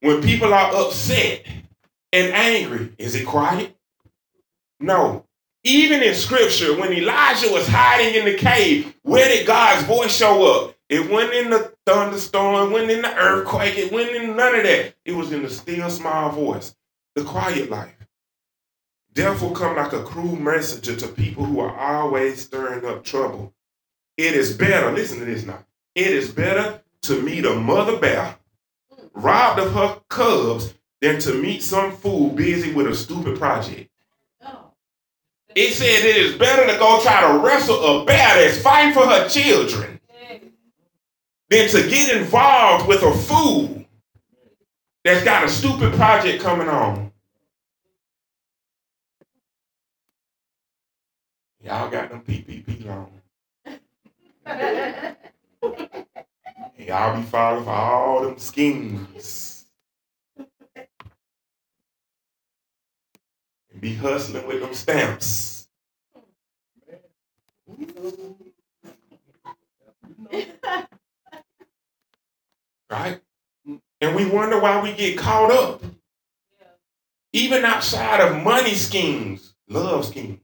When 0.00 0.22
people 0.22 0.52
are 0.52 0.74
upset 0.74 1.46
and 2.12 2.32
angry, 2.32 2.92
is 2.98 3.14
it 3.14 3.26
quiet? 3.26 3.76
No. 4.80 5.24
Even 5.68 6.02
in 6.02 6.14
scripture, 6.14 6.74
when 6.78 6.94
Elijah 6.94 7.52
was 7.52 7.68
hiding 7.68 8.14
in 8.14 8.24
the 8.24 8.38
cave, 8.38 8.94
where 9.02 9.28
did 9.28 9.46
God's 9.46 9.86
voice 9.86 10.16
show 10.16 10.64
up? 10.64 10.74
It 10.88 11.10
wasn't 11.10 11.34
in 11.34 11.50
the 11.50 11.74
thunderstorm, 11.84 12.68
it 12.68 12.72
wasn't 12.72 12.92
in 12.92 13.02
the 13.02 13.14
earthquake, 13.14 13.76
it 13.76 13.92
wasn't 13.92 14.16
in 14.16 14.34
none 14.34 14.54
of 14.54 14.62
that. 14.62 14.94
It 15.04 15.12
was 15.12 15.30
in 15.30 15.42
the 15.42 15.50
still 15.50 15.90
small 15.90 16.30
voice, 16.30 16.74
the 17.14 17.22
quiet 17.22 17.68
life. 17.68 17.94
Death 19.12 19.42
will 19.42 19.50
come 19.50 19.76
like 19.76 19.92
a 19.92 20.02
cruel 20.04 20.36
messenger 20.36 20.96
to 20.96 21.08
people 21.08 21.44
who 21.44 21.60
are 21.60 21.78
always 21.78 22.40
stirring 22.40 22.86
up 22.86 23.04
trouble. 23.04 23.52
It 24.16 24.32
is 24.32 24.56
better, 24.56 24.90
listen 24.90 25.18
to 25.18 25.26
this 25.26 25.44
now. 25.44 25.66
It 25.94 26.06
is 26.06 26.30
better 26.30 26.80
to 27.02 27.20
meet 27.20 27.44
a 27.44 27.54
mother 27.54 27.98
bear 27.98 28.38
robbed 29.12 29.60
of 29.60 29.74
her 29.74 30.00
cubs 30.08 30.72
than 31.02 31.20
to 31.20 31.34
meet 31.34 31.62
some 31.62 31.92
fool 31.92 32.30
busy 32.30 32.72
with 32.72 32.86
a 32.86 32.94
stupid 32.94 33.38
project. 33.38 33.87
It 35.60 35.74
said 35.74 36.04
it 36.04 36.16
is 36.16 36.36
better 36.36 36.72
to 36.72 36.78
go 36.78 37.00
try 37.02 37.20
to 37.20 37.38
wrestle 37.40 38.02
a 38.02 38.04
bear 38.04 38.36
that's 38.36 38.62
fighting 38.62 38.94
for 38.94 39.08
her 39.08 39.28
children 39.28 39.98
than 41.50 41.68
to 41.70 41.88
get 41.90 42.16
involved 42.16 42.86
with 42.86 43.02
a 43.02 43.12
fool 43.12 43.84
that's 45.02 45.24
got 45.24 45.42
a 45.42 45.48
stupid 45.48 45.94
project 45.94 46.40
coming 46.40 46.68
on. 46.68 47.10
Y'all 51.60 51.90
got 51.90 52.10
them 52.10 52.22
PPP 52.22 52.86
loans. 52.86 53.20
y'all 56.78 57.16
be 57.16 57.22
falling 57.24 57.64
for 57.64 57.70
all 57.70 58.22
them 58.22 58.38
schemes. 58.38 59.47
Be 63.80 63.94
hustling 63.94 64.46
with 64.46 64.60
them 64.60 64.74
stamps. 64.74 65.68
Right? 72.90 73.20
And 74.00 74.16
we 74.16 74.26
wonder 74.26 74.60
why 74.60 74.82
we 74.82 74.92
get 74.94 75.18
caught 75.18 75.50
up. 75.50 75.82
Even 77.32 77.64
outside 77.64 78.20
of 78.20 78.42
money 78.42 78.74
schemes, 78.74 79.54
love 79.68 80.06
schemes. 80.06 80.40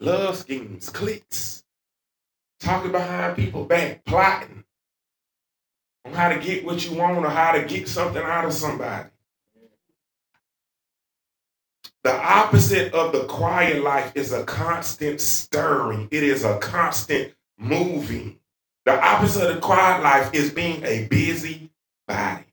Love 0.00 0.36
schemes, 0.36 0.90
cliques, 0.90 1.64
talking 2.60 2.92
behind 2.92 3.34
people 3.36 3.64
back, 3.64 4.04
plotting 4.04 4.64
on 6.04 6.12
how 6.12 6.28
to 6.28 6.38
get 6.38 6.64
what 6.64 6.88
you 6.88 6.96
want 6.96 7.16
or 7.18 7.28
how 7.28 7.52
to 7.52 7.64
get 7.64 7.88
something 7.88 8.22
out 8.22 8.44
of 8.44 8.52
somebody. 8.52 9.08
The 12.08 12.18
opposite 12.22 12.94
of 12.94 13.12
the 13.12 13.24
quiet 13.24 13.84
life 13.84 14.12
is 14.14 14.32
a 14.32 14.42
constant 14.44 15.20
stirring. 15.20 16.08
It 16.10 16.22
is 16.22 16.42
a 16.42 16.58
constant 16.58 17.34
moving. 17.58 18.38
The 18.86 18.98
opposite 18.98 19.46
of 19.46 19.54
the 19.56 19.60
quiet 19.60 20.02
life 20.02 20.32
is 20.32 20.50
being 20.50 20.82
a 20.84 21.06
busy 21.08 21.70
body. 22.06 22.46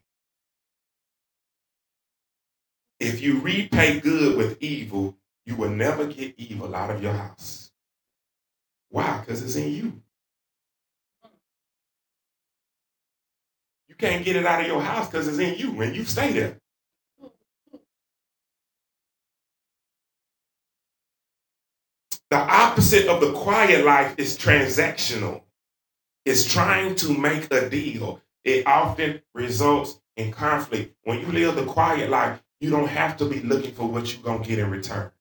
If 3.00 3.22
you 3.22 3.40
repay 3.40 4.02
good 4.02 4.38
with 4.38 4.62
evil, 4.62 5.16
you 5.46 5.56
will 5.56 5.70
never 5.70 6.06
get 6.06 6.36
evil 6.38 6.76
out 6.76 6.92
of 6.92 7.02
your 7.02 7.14
house. 7.14 7.72
Why? 8.90 9.22
Because 9.22 9.42
it's 9.42 9.56
in 9.56 9.72
you. 9.72 10.02
You 13.88 13.96
can't 13.98 14.26
get 14.26 14.36
it 14.36 14.46
out 14.46 14.60
of 14.60 14.68
your 14.68 14.82
house 14.82 15.08
because 15.08 15.30
it's 15.30 15.40
in 15.40 15.58
you 15.58 15.82
and 15.82 15.96
you 15.96 16.04
stay 16.04 16.34
there. 16.34 16.60
The 22.36 22.42
opposite 22.54 23.08
of 23.08 23.22
the 23.22 23.32
quiet 23.32 23.86
life 23.86 24.16
is 24.18 24.38
transactional. 24.38 25.44
It's 26.26 26.46
trying 26.46 26.96
to 26.96 27.18
make 27.18 27.50
a 27.50 27.70
deal. 27.70 28.20
It 28.44 28.68
often 28.68 29.22
results 29.34 30.02
in 30.18 30.34
conflict. 30.34 30.98
When 31.06 31.22
you 31.22 31.28
live 31.28 31.56
the 31.56 31.64
quiet 31.64 32.10
life, 32.10 32.44
you 32.60 32.72
don't 32.72 32.90
have 32.90 33.16
to 33.20 33.26
be 33.26 33.40
looking 33.40 33.72
for 33.74 33.88
what 33.88 34.14
you're 34.14 34.22
going 34.22 34.44
to 34.44 34.50
get 34.50 34.60
in 34.60 34.70
return. 34.70 35.12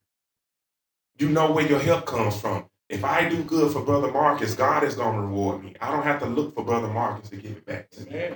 You 1.16 1.28
know 1.28 1.52
where 1.52 1.64
your 1.64 1.78
help 1.78 2.04
comes 2.04 2.40
from. 2.40 2.64
If 2.88 3.04
I 3.04 3.28
do 3.28 3.44
good 3.44 3.72
for 3.72 3.82
Brother 3.82 4.10
Marcus, 4.10 4.56
God 4.56 4.82
is 4.82 4.96
going 4.96 5.14
to 5.14 5.20
reward 5.20 5.62
me. 5.62 5.76
I 5.80 5.92
don't 5.92 6.02
have 6.02 6.18
to 6.18 6.26
look 6.26 6.52
for 6.56 6.64
Brother 6.64 6.88
Marcus 6.88 7.28
to 7.30 7.36
give 7.36 7.52
it 7.52 7.64
back 7.64 7.90
to 7.90 8.00
me. 8.10 8.30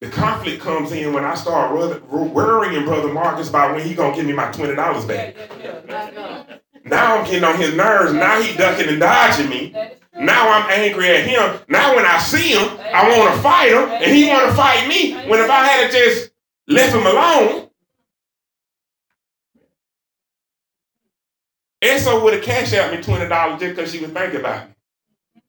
The 0.00 0.08
conflict 0.08 0.62
comes 0.62 0.92
in 0.92 1.12
when 1.12 1.24
I 1.24 1.34
start 1.34 1.74
worrying 1.74 2.84
Brother 2.84 3.12
Marcus 3.12 3.48
about 3.48 3.74
when 3.74 3.84
he 3.84 3.92
going 3.92 4.12
to 4.12 4.16
give 4.16 4.26
me 4.26 4.34
my 4.34 4.52
$20 4.52 5.08
back. 5.08 6.62
Now 6.86 7.18
I'm 7.18 7.26
getting 7.26 7.44
on 7.44 7.56
his 7.56 7.74
nerves. 7.74 8.12
Now 8.12 8.40
he 8.40 8.56
ducking 8.56 8.88
and 8.88 9.00
dodging 9.00 9.48
me. 9.48 9.74
Now 10.14 10.50
I'm 10.50 10.70
angry 10.70 11.08
at 11.08 11.26
him. 11.26 11.60
Now 11.68 11.96
when 11.96 12.06
I 12.06 12.18
see 12.18 12.52
him, 12.52 12.78
I 12.94 13.18
want 13.18 13.34
to 13.34 13.42
fight 13.42 13.72
him, 13.72 13.88
and 13.88 14.16
he 14.16 14.28
want 14.28 14.48
to 14.48 14.54
fight 14.54 14.86
me. 14.88 15.14
When 15.28 15.40
if 15.40 15.50
I 15.50 15.66
had 15.66 15.90
to 15.90 15.92
just 15.92 16.30
left 16.68 16.94
him 16.94 17.04
alone, 17.04 17.68
Esau 21.82 22.22
would 22.22 22.34
have 22.34 22.42
Cash 22.42 22.72
Apped 22.72 22.92
me 22.92 23.02
$20 23.02 23.58
just 23.58 23.60
because 23.60 23.92
she 23.92 24.00
was 24.00 24.10
thinking 24.10 24.40
about 24.40 24.68
me. 24.68 24.74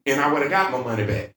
And 0.08 0.20
I 0.20 0.32
would 0.32 0.42
have 0.42 0.52
got 0.52 0.72
my 0.72 0.82
money 0.82 1.06
back. 1.06 1.36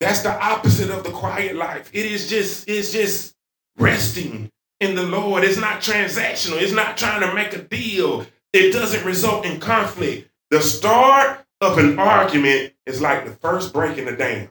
That's 0.00 0.20
the 0.20 0.32
opposite 0.32 0.90
of 0.90 1.02
the 1.02 1.10
quiet 1.10 1.56
life. 1.56 1.90
It 1.92 2.06
is 2.06 2.28
just, 2.28 2.68
it's 2.68 2.92
just 2.92 3.34
resting 3.78 4.50
in 4.80 4.94
the 4.94 5.02
Lord. 5.02 5.44
It's 5.44 5.58
not 5.58 5.80
transactional. 5.80 6.60
It's 6.60 6.72
not 6.72 6.96
trying 6.96 7.20
to 7.20 7.34
make 7.34 7.52
a 7.52 7.62
deal. 7.62 8.26
It 8.52 8.72
doesn't 8.72 9.04
result 9.04 9.44
in 9.44 9.60
conflict. 9.60 10.30
The 10.50 10.60
start 10.60 11.44
of 11.60 11.78
an 11.78 11.98
argument 11.98 12.72
is 12.86 13.00
like 13.00 13.24
the 13.24 13.32
first 13.32 13.72
break 13.72 13.98
in 13.98 14.04
the 14.04 14.12
dam. 14.12 14.48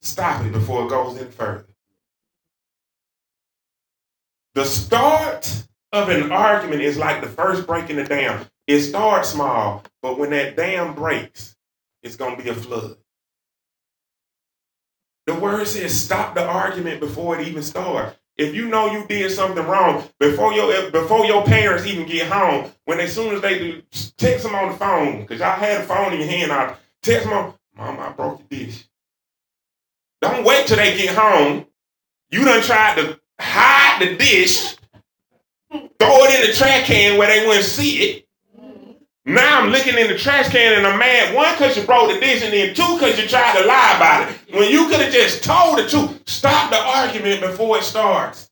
Stop 0.00 0.44
it 0.44 0.52
before 0.52 0.84
it 0.84 0.90
goes 0.90 1.18
any 1.18 1.30
further. 1.30 1.66
The 4.54 4.64
start 4.64 5.64
of 5.92 6.08
an 6.08 6.32
argument 6.32 6.82
is 6.82 6.96
like 6.96 7.20
the 7.20 7.28
first 7.28 7.66
break 7.66 7.90
in 7.90 7.96
the 7.96 8.04
dam. 8.04 8.46
It 8.66 8.82
starts 8.82 9.30
small, 9.30 9.82
but 10.02 10.18
when 10.18 10.30
that 10.30 10.56
dam 10.56 10.94
breaks, 10.94 11.56
it's 12.02 12.16
going 12.16 12.36
to 12.36 12.42
be 12.42 12.50
a 12.50 12.54
flood. 12.54 12.96
The 15.26 15.34
word 15.34 15.66
says 15.66 15.98
stop 15.98 16.34
the 16.34 16.44
argument 16.44 17.00
before 17.00 17.38
it 17.38 17.46
even 17.46 17.62
starts. 17.62 18.16
If 18.38 18.54
you 18.54 18.68
know 18.68 18.90
you 18.92 19.04
did 19.06 19.30
something 19.32 19.64
wrong 19.66 20.08
before 20.20 20.52
your 20.52 20.90
before 20.90 21.26
your 21.26 21.44
parents 21.44 21.86
even 21.86 22.06
get 22.06 22.30
home, 22.30 22.70
when 22.84 23.00
as 23.00 23.12
soon 23.12 23.34
as 23.34 23.42
they 23.42 23.58
do, 23.58 23.82
text 24.16 24.44
them 24.44 24.54
on 24.54 24.70
the 24.70 24.76
phone 24.76 25.22
because 25.22 25.40
y'all 25.40 25.58
had 25.58 25.80
a 25.80 25.84
phone 25.84 26.12
in 26.12 26.20
your 26.20 26.28
hand. 26.28 26.52
I 26.52 26.76
text 27.02 27.28
them, 27.28 27.52
Mom, 27.76 27.98
I 27.98 28.10
broke 28.10 28.48
the 28.48 28.56
dish. 28.56 28.84
Don't 30.20 30.44
wait 30.44 30.66
till 30.66 30.76
they 30.76 30.96
get 30.96 31.14
home. 31.16 31.66
You 32.30 32.44
done 32.44 32.62
tried 32.62 32.96
to 32.96 33.20
hide 33.40 34.00
the 34.00 34.16
dish 34.16 34.76
throw 35.70 36.24
it 36.24 36.40
in 36.40 36.50
the 36.50 36.56
trash 36.56 36.86
can 36.86 37.18
where 37.18 37.28
they 37.28 37.46
wouldn't 37.46 37.64
see 37.64 37.98
it. 37.98 38.27
Now 39.28 39.60
I'm 39.60 39.68
looking 39.70 39.98
in 39.98 40.06
the 40.06 40.16
trash 40.16 40.48
can 40.48 40.78
and 40.78 40.86
I'm 40.86 40.98
mad. 40.98 41.34
One, 41.34 41.52
because 41.52 41.76
you 41.76 41.82
broke 41.82 42.10
the 42.10 42.18
dish, 42.18 42.42
and 42.42 42.50
then 42.50 42.74
two, 42.74 42.94
because 42.94 43.20
you 43.20 43.28
tried 43.28 43.60
to 43.60 43.66
lie 43.66 43.94
about 43.96 44.32
it. 44.32 44.54
When 44.54 44.70
you 44.70 44.88
could 44.88 45.00
have 45.00 45.12
just 45.12 45.44
told 45.44 45.78
the 45.78 45.86
truth, 45.86 46.22
stop 46.26 46.70
the 46.70 46.78
argument 46.78 47.42
before 47.42 47.76
it 47.76 47.84
starts. 47.84 48.50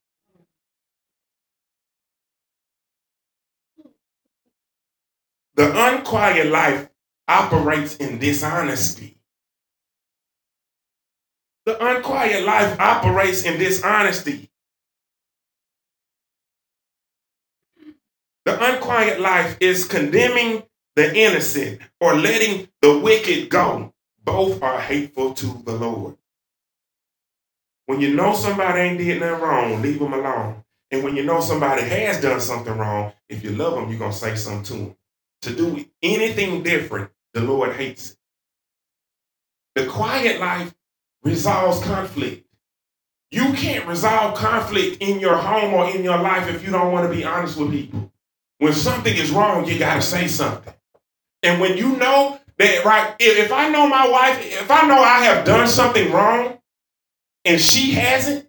The 5.55 5.73
unquiet 5.75 6.49
life 6.49 6.91
operates 7.27 7.97
in 7.97 8.19
dishonesty. 8.19 9.17
The 11.65 11.83
unquiet 11.83 12.45
life 12.45 12.79
operates 12.79 13.45
in 13.45 13.59
dishonesty. 13.59 14.51
The 18.47 18.65
unquiet 18.65 19.21
life 19.21 19.57
is 19.59 19.85
condemning 19.85 20.63
the 20.95 21.13
innocent 21.15 21.81
or 22.01 22.15
letting 22.15 22.69
the 22.81 22.97
wicked 22.97 23.51
go. 23.51 23.93
Both 24.23 24.63
are 24.63 24.81
hateful 24.81 25.35
to 25.35 25.63
the 25.65 25.73
Lord. 25.73 26.17
When 27.87 28.01
you 28.01 28.15
know 28.15 28.35
somebody 28.35 28.81
ain't 28.81 28.99
did 28.99 29.19
nothing 29.19 29.43
wrong, 29.43 29.83
leave 29.83 29.99
them 29.99 30.13
alone. 30.13 30.63
And 30.93 31.03
when 31.03 31.17
you 31.17 31.25
know 31.25 31.41
somebody 31.41 31.83
has 31.83 32.21
done 32.21 32.41
something 32.41 32.77
wrong, 32.77 33.13
if 33.29 33.43
you 33.43 33.51
love 33.51 33.75
them, 33.75 33.89
you're 33.91 33.99
going 33.99 34.13
to 34.13 34.17
say 34.17 34.37
something 34.37 34.63
to 34.65 34.73
them. 34.73 34.97
To 35.43 35.55
do 35.55 35.85
anything 36.03 36.63
different, 36.63 37.11
the 37.35 37.41
Lord 37.41 37.75
hates 37.75 38.13
it. 38.13 38.17
The 39.75 39.87
quiet 39.87 40.41
life 40.41 40.73
resolves 41.25 41.83
conflict. 41.83 42.47
You 43.33 43.53
can't 43.55 43.87
resolve 43.87 44.37
conflict 44.37 45.03
in 45.03 45.19
your 45.19 45.37
home 45.37 45.75
or 45.75 45.91
in 45.91 46.05
your 46.05 46.19
life 46.19 46.49
if 46.49 46.65
you 46.65 46.71
don't 46.71 46.93
want 46.93 47.11
to 47.11 47.17
be 47.17 47.25
honest 47.25 47.59
with 47.59 47.73
people. 47.73 48.06
When 48.59 48.73
something 48.73 49.15
is 49.15 49.31
wrong, 49.31 49.67
you 49.67 49.79
got 49.79 49.97
to 49.97 50.03
say 50.03 50.29
something. 50.29 50.73
And 51.43 51.61
when 51.61 51.77
you 51.77 51.97
know 51.97 52.41
that, 52.59 52.85
right, 52.85 53.15
if 53.19 53.53
I 53.53 53.69
know 53.69 53.87
my 53.89 54.09
wife, 54.09 54.39
if 54.41 54.71
I 54.71 54.87
know 54.87 54.99
I 54.99 55.25
have 55.25 55.45
done 55.45 55.69
something 55.69 56.11
wrong 56.11 56.59
and 57.45 57.61
she 57.61 57.93
hasn't, 57.93 58.49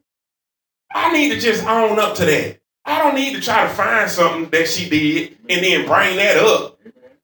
I 0.94 1.12
need 1.12 1.30
to 1.34 1.40
just 1.40 1.66
own 1.66 2.00
up 2.00 2.16
to 2.16 2.26
that. 2.26 2.60
I 2.86 3.00
don't 3.00 3.16
need 3.16 3.36
to 3.36 3.42
try 3.42 3.64
to 3.64 3.70
find 3.70 4.10
something 4.10 4.50
that 4.52 4.70
she 4.70 4.90
did 4.90 5.38
and 5.50 5.64
then 5.64 5.86
bring 5.86 6.16
that 6.16 6.38
up 6.38 6.80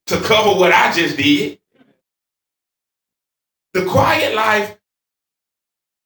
to 0.08 0.20
cover 0.20 0.60
what 0.60 0.74
I 0.74 0.92
just 0.92 1.16
did. 1.16 1.60
The 3.74 3.86
quiet 3.86 4.36
life 4.36 4.78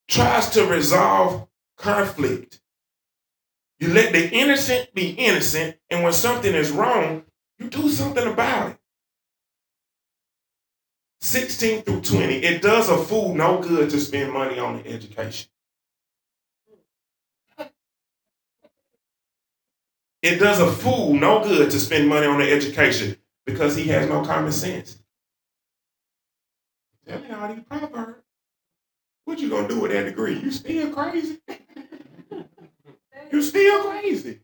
tries 0.07 0.49
to 0.51 0.65
resolve 0.65 1.47
conflict. 1.77 2.61
You 3.79 3.93
let 3.93 4.11
the 4.11 4.29
innocent 4.31 4.93
be 4.95 5.11
innocent, 5.11 5.77
and 5.89 6.03
when 6.03 6.13
something 6.13 6.53
is 6.53 6.71
wrong, 6.71 7.23
you 7.59 7.69
do 7.69 7.89
something 7.89 8.27
about 8.27 8.71
it. 8.71 8.77
16 11.21 11.83
through 11.83 12.01
20, 12.01 12.35
it 12.35 12.61
does 12.61 12.89
a 12.89 12.97
fool 12.97 13.35
no 13.35 13.61
good 13.61 13.89
to 13.89 13.99
spend 13.99 14.31
money 14.31 14.59
on 14.59 14.77
the 14.77 14.87
education. 14.87 15.49
It 20.21 20.39
does 20.39 20.59
a 20.59 20.71
fool 20.71 21.13
no 21.13 21.43
good 21.43 21.69
to 21.71 21.79
spend 21.79 22.07
money 22.09 22.25
on 22.25 22.39
the 22.39 22.51
education 22.51 23.17
because 23.45 23.75
he 23.75 23.85
has 23.85 24.09
no 24.09 24.23
common 24.23 24.51
sense. 24.51 25.01
Tell 27.07 27.19
me 27.19 27.31
all 27.31 27.53
these 27.53 27.63
proverbs. 27.63 28.21
What 29.25 29.39
you 29.39 29.49
gonna 29.49 29.67
do 29.67 29.79
with 29.79 29.91
that 29.91 30.05
degree? 30.05 30.39
You 30.39 30.51
still 30.51 30.91
crazy? 30.91 31.39
you 33.31 33.41
still 33.41 33.83
crazy. 33.89 34.41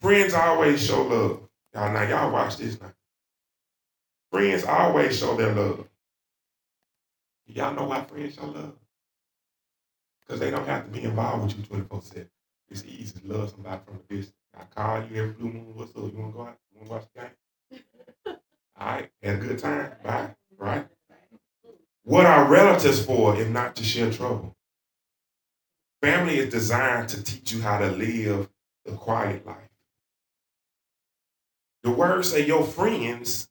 Friends 0.00 0.34
always 0.34 0.86
show 0.86 1.02
love. 1.02 1.48
Y'all 1.74 1.92
now 1.92 2.02
y'all 2.02 2.32
watch 2.32 2.56
this 2.56 2.80
now. 2.80 2.92
Friends 4.30 4.64
always 4.64 5.18
show 5.18 5.36
their 5.36 5.54
love. 5.54 5.88
Y'all 7.46 7.74
know 7.74 7.84
why 7.84 8.02
friends 8.02 8.34
show 8.34 8.46
love? 8.46 8.76
Because 10.20 10.40
they 10.40 10.50
don't 10.50 10.66
have 10.66 10.84
to 10.84 10.90
be 10.90 11.04
involved 11.04 11.44
with 11.44 11.58
you 11.58 11.64
24 11.64 12.02
7. 12.02 12.30
It's 12.70 12.84
easy 12.84 13.20
to 13.20 13.26
love 13.26 13.50
somebody 13.50 13.80
from 13.84 13.96
a 13.96 14.14
distance. 14.14 14.34
I 14.56 14.64
call 14.74 15.04
you 15.04 15.22
every 15.22 15.32
blue 15.32 15.52
moon. 15.52 15.72
What's 15.74 15.90
up? 15.90 16.12
You 16.12 16.18
want 16.18 16.32
to 16.32 16.36
go 16.36 16.42
out? 16.42 16.58
You 16.72 16.78
want 16.78 16.88
to 16.88 16.94
watch 16.94 17.04
the 17.14 17.20
game? 17.20 17.30
All 18.80 18.86
right, 18.86 19.10
had 19.22 19.34
a 19.34 19.38
good 19.38 19.58
time. 19.58 19.92
Bye. 20.04 20.34
Right? 20.56 20.86
What 22.08 22.24
are 22.24 22.48
relatives 22.48 23.04
for 23.04 23.38
if 23.38 23.50
not 23.50 23.76
to 23.76 23.84
share 23.84 24.10
trouble? 24.10 24.56
Family 26.00 26.38
is 26.38 26.50
designed 26.50 27.10
to 27.10 27.22
teach 27.22 27.52
you 27.52 27.60
how 27.60 27.76
to 27.76 27.90
live 27.90 28.48
the 28.86 28.92
quiet 28.92 29.44
life. 29.44 29.68
The 31.82 31.90
words 31.90 32.30
say 32.30 32.46
your 32.46 32.64
friends 32.64 33.50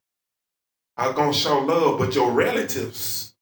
are 0.97 1.13
going 1.13 1.33
to 1.33 1.37
show 1.37 1.59
love, 1.59 1.99
but 1.99 2.15
your 2.15 2.31
relatives, 2.31 3.35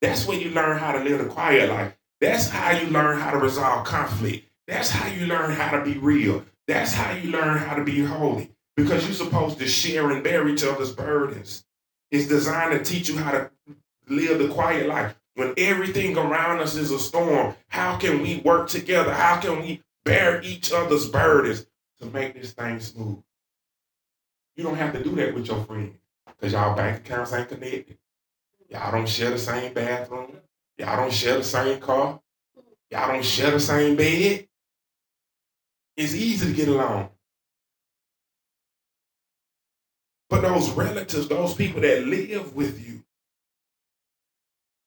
that's 0.00 0.26
where 0.26 0.40
you 0.40 0.52
learn 0.52 0.78
how 0.78 0.92
to 0.92 1.04
live 1.04 1.18
the 1.18 1.26
quiet 1.26 1.68
life. 1.68 1.94
That's 2.22 2.48
how 2.48 2.70
you 2.70 2.86
learn 2.88 3.20
how 3.20 3.32
to 3.32 3.36
resolve 3.36 3.84
conflict. 3.84 4.48
That's 4.66 4.88
how 4.88 5.06
you 5.12 5.26
learn 5.26 5.50
how 5.50 5.78
to 5.78 5.84
be 5.84 5.98
real. 5.98 6.46
That's 6.66 6.94
how 6.94 7.12
you 7.12 7.30
learn 7.30 7.58
how 7.58 7.74
to 7.74 7.84
be 7.84 8.02
holy 8.02 8.52
because 8.74 9.04
you're 9.04 9.12
supposed 9.12 9.58
to 9.58 9.68
share 9.68 10.10
and 10.10 10.24
bear 10.24 10.48
each 10.48 10.64
other's 10.64 10.94
burdens. 10.94 11.62
It's 12.10 12.26
designed 12.26 12.72
to 12.72 12.90
teach 12.90 13.10
you 13.10 13.18
how 13.18 13.32
to 13.32 13.50
live 14.12 14.38
the 14.38 14.48
quiet 14.48 14.86
life. 14.86 15.14
When 15.34 15.54
everything 15.56 16.16
around 16.16 16.60
us 16.60 16.76
is 16.76 16.90
a 16.90 16.98
storm, 16.98 17.54
how 17.68 17.96
can 17.96 18.20
we 18.20 18.38
work 18.44 18.68
together? 18.68 19.14
How 19.14 19.40
can 19.40 19.62
we 19.62 19.82
bear 20.04 20.42
each 20.42 20.72
other's 20.72 21.08
burdens 21.08 21.66
to 22.00 22.06
make 22.06 22.34
this 22.34 22.52
thing 22.52 22.80
smooth? 22.80 23.22
You 24.56 24.64
don't 24.64 24.76
have 24.76 24.92
to 24.92 25.02
do 25.02 25.14
that 25.16 25.34
with 25.34 25.46
your 25.46 25.64
friends 25.64 25.96
because 26.26 26.52
y'all 26.52 26.76
bank 26.76 26.98
accounts 26.98 27.32
ain't 27.32 27.48
connected. 27.48 27.96
Y'all 28.68 28.92
don't 28.92 29.08
share 29.08 29.30
the 29.30 29.38
same 29.38 29.72
bathroom. 29.72 30.36
Y'all 30.76 30.96
don't 30.96 31.12
share 31.12 31.38
the 31.38 31.44
same 31.44 31.80
car. 31.80 32.20
Y'all 32.90 33.08
don't 33.12 33.24
share 33.24 33.50
the 33.52 33.60
same 33.60 33.96
bed. 33.96 34.46
It's 35.96 36.14
easy 36.14 36.46
to 36.46 36.52
get 36.52 36.68
along. 36.68 37.10
But 40.28 40.42
those 40.42 40.70
relatives, 40.70 41.28
those 41.28 41.54
people 41.54 41.82
that 41.82 42.06
live 42.06 42.54
with 42.54 42.86
you, 42.86 43.04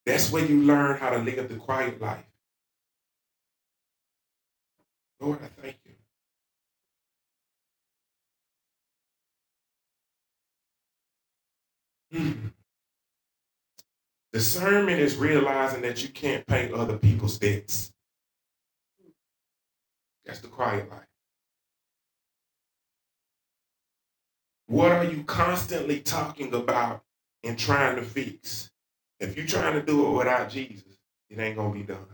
that's 0.06 0.30
where 0.30 0.44
you 0.44 0.62
learn 0.62 0.98
how 0.98 1.10
to 1.10 1.18
live 1.18 1.48
the 1.48 1.56
quiet 1.56 2.00
life. 2.00 2.24
Lord, 5.20 5.40
I 5.42 5.48
thank 5.60 5.76
you. 5.84 5.92
Hmm. 12.18 12.46
Discernment 14.32 15.00
is 15.00 15.16
realizing 15.16 15.82
that 15.82 16.02
you 16.02 16.08
can't 16.10 16.46
pay 16.46 16.70
other 16.72 16.98
people's 16.98 17.38
debts. 17.38 17.92
That's 20.24 20.40
the 20.40 20.48
quiet 20.48 20.88
life. 20.90 21.06
What 24.66 24.92
are 24.92 25.04
you 25.04 25.24
constantly 25.24 26.00
talking 26.00 26.52
about 26.52 27.02
and 27.42 27.58
trying 27.58 27.96
to 27.96 28.02
fix? 28.02 28.70
If 29.18 29.36
you're 29.36 29.46
trying 29.46 29.74
to 29.74 29.82
do 29.82 30.06
it 30.06 30.18
without 30.18 30.50
Jesus, 30.50 30.98
it 31.30 31.38
ain't 31.38 31.56
going 31.56 31.72
to 31.72 31.78
be 31.78 31.84
done. 31.84 32.06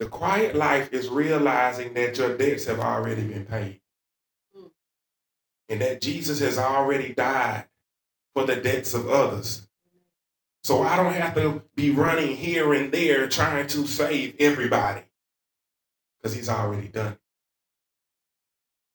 The 0.00 0.06
quiet 0.06 0.56
life 0.56 0.92
is 0.92 1.08
realizing 1.08 1.94
that 1.94 2.16
your 2.16 2.36
debts 2.36 2.64
have 2.64 2.80
already 2.80 3.22
been 3.22 3.44
paid. 3.44 3.80
Hmm. 4.54 4.68
And 5.68 5.80
that 5.82 6.00
Jesus 6.00 6.40
has 6.40 6.58
already 6.58 7.12
died 7.12 7.66
for 8.34 8.46
the 8.46 8.56
debts 8.56 8.94
of 8.94 9.08
others. 9.08 9.68
So 10.62 10.82
I 10.82 10.96
don't 10.96 11.12
have 11.12 11.34
to 11.36 11.62
be 11.74 11.90
running 11.90 12.36
here 12.36 12.72
and 12.72 12.92
there 12.92 13.28
trying 13.28 13.66
to 13.68 13.86
save 13.86 14.36
everybody 14.38 15.02
because 16.16 16.34
he's 16.34 16.48
already 16.48 16.88
done 16.88 17.12
it. 17.12 17.18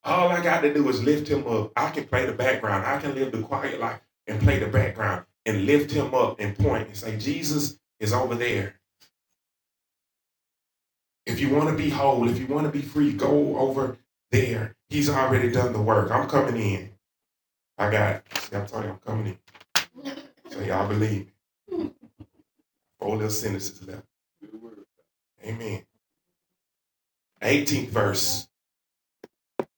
All 0.04 0.30
I 0.30 0.44
got 0.44 0.62
to 0.62 0.74
do 0.74 0.88
is 0.90 1.04
lift 1.04 1.28
him 1.28 1.48
up. 1.48 1.72
I 1.76 1.90
can 1.90 2.06
play 2.06 2.26
the 2.26 2.34
background. 2.34 2.86
I 2.86 3.00
can 3.00 3.16
live 3.16 3.32
the 3.32 3.42
quiet 3.42 3.80
life 3.80 4.02
and 4.28 4.40
play 4.42 4.60
the 4.60 4.68
background 4.68 5.26
and 5.46 5.66
lift 5.66 5.92
him 5.92 6.14
up 6.14 6.40
and 6.40 6.58
point 6.58 6.88
and 6.88 6.98
say, 6.98 7.18
Jesus 7.18 7.80
is 8.00 8.14
over 8.14 8.36
there. 8.36 8.76
If 11.26 11.40
you 11.40 11.50
want 11.50 11.70
to 11.70 11.76
be 11.76 11.90
whole, 11.90 12.30
if 12.30 12.40
you 12.40 12.48
want 12.48 12.66
to 12.66 12.72
be 12.72 12.82
free, 12.82 13.14
go 13.14 13.58
over 13.58 13.98
there. 14.32 14.76
He's 14.90 15.10
already 15.10 15.52
done 15.52 15.74
the 15.74 15.82
work. 15.82 16.12
I'm 16.12 16.28
coming 16.28 16.58
in. 16.58 16.90
I 17.78 17.92
got, 17.92 18.24
see, 18.38 18.56
I'm 18.56 18.68
telling 18.68 18.86
you, 18.86 18.92
I'm 18.92 19.00
coming 19.00 19.38
in. 20.04 20.14
So 20.50 20.60
y'all 20.62 20.88
believe 20.88 21.28
me. 21.72 21.92
Four 23.00 23.16
little 23.18 23.30
sentences 23.30 23.86
left. 23.88 24.04
Amen. 25.44 25.84
18th 27.42 27.90
verse. 27.90 28.48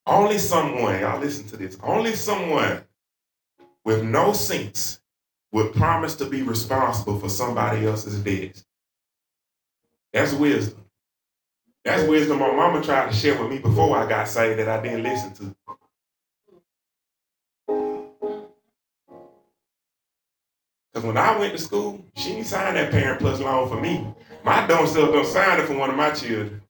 Only 0.05 0.37
someone, 0.37 0.99
y'all 1.01 1.19
listen 1.19 1.47
to 1.49 1.57
this, 1.57 1.77
only 1.83 2.15
someone 2.15 2.83
with 3.87 4.03
no 4.03 4.33
sense 4.33 4.99
would 5.53 5.73
promise 5.73 6.13
to 6.13 6.25
be 6.25 6.41
responsible 6.41 7.17
for 7.17 7.29
somebody 7.29 7.85
else's 7.85 8.19
debts. 8.19 8.65
That's 10.11 10.33
wisdom. 10.33 10.83
That's 11.85 12.03
wisdom 12.03 12.39
my 12.39 12.51
mama 12.51 12.83
tried 12.83 13.09
to 13.09 13.15
share 13.15 13.41
with 13.41 13.49
me 13.49 13.59
before 13.59 13.95
I 13.97 14.05
got 14.05 14.27
saved 14.27 14.59
that 14.59 14.67
I 14.67 14.81
didn't 14.81 15.03
listen 15.03 15.33
to. 15.35 15.55
Because 20.91 21.07
when 21.07 21.17
I 21.17 21.39
went 21.39 21.53
to 21.53 21.57
school, 21.57 22.03
she 22.17 22.31
didn't 22.31 22.47
sign 22.47 22.73
that 22.73 22.91
Parent 22.91 23.21
Plus 23.21 23.39
loan 23.39 23.69
for 23.69 23.79
me. 23.79 24.05
My 24.43 24.67
dumb 24.67 24.85
self 24.85 25.13
don't 25.13 25.25
sign 25.25 25.61
it 25.61 25.65
for 25.65 25.77
one 25.77 25.91
of 25.91 25.95
my 25.95 26.11
children. 26.11 26.61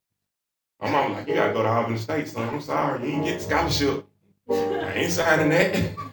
My 0.80 0.91
mom 0.91 1.13
like, 1.13 1.27
you 1.27 1.34
gotta 1.34 1.51
go 1.51 1.63
to 1.63 1.67
Auburn 1.67 1.97
State, 1.97 2.27
son. 2.27 2.47
I'm 2.47 2.62
sorry, 2.62 3.10
you 3.10 3.15
ain't 3.15 3.25
get 3.25 3.41
scholarship. 3.41 4.06
I 4.51 4.93
ain't 4.93 5.12
signing 5.12 5.49
that. 5.49 5.97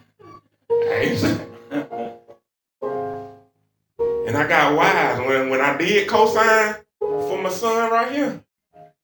And 4.27 4.37
I 4.37 4.47
got 4.47 4.75
wise 4.75 5.19
when 5.19 5.49
when 5.49 5.59
I 5.59 5.75
did 5.77 6.07
co-sign 6.07 6.75
for 6.99 7.41
my 7.41 7.49
son 7.49 7.91
right 7.91 8.11
here. 8.11 8.41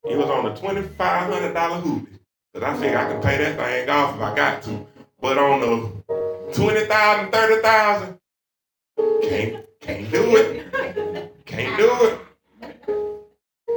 He 0.08 0.16
was 0.16 0.30
on 0.30 0.46
a 0.46 0.56
twenty 0.56 0.84
five 0.84 1.32
hundred 1.32 1.54
dollar 1.54 1.82
hoopy. 1.82 2.18
Cause 2.54 2.64
I 2.64 2.74
figured 2.76 2.96
I 2.96 3.12
could 3.12 3.22
pay 3.22 3.38
that 3.38 3.58
thing 3.58 3.90
off 3.90 4.16
if 4.16 4.22
I 4.22 4.36
got 4.36 4.64
to. 4.64 4.88
But 5.20 5.38
on 5.38 5.60
the 5.60 6.54
twenty 6.54 6.86
thousand, 6.86 7.32
thirty 7.32 7.62
thousand, 7.62 8.20
can't 9.24 9.66
can't 9.82 10.10
do 10.12 10.38
it. 10.38 11.46
Can't 11.46 11.78
do 11.78 11.90
it. 12.08 12.20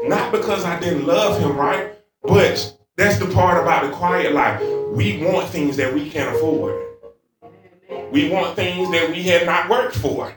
Not 0.09 0.31
because 0.31 0.65
I 0.65 0.79
didn't 0.79 1.05
love 1.07 1.41
him, 1.41 1.57
right? 1.57 1.93
But 2.23 2.79
that's 2.97 3.19
the 3.19 3.27
part 3.27 3.61
about 3.61 3.91
the 3.91 3.91
quiet 3.91 4.33
life. 4.33 4.61
We 4.93 5.25
want 5.25 5.49
things 5.49 5.77
that 5.79 5.93
we 5.93 6.09
can't 6.09 6.35
afford. 6.37 6.94
We 8.15 8.31
want 8.31 8.55
things 8.55 8.89
that 8.93 9.11
we 9.11 9.25
have 9.25 9.45
not 9.45 9.69
worked 9.69 9.97
for. 9.97 10.33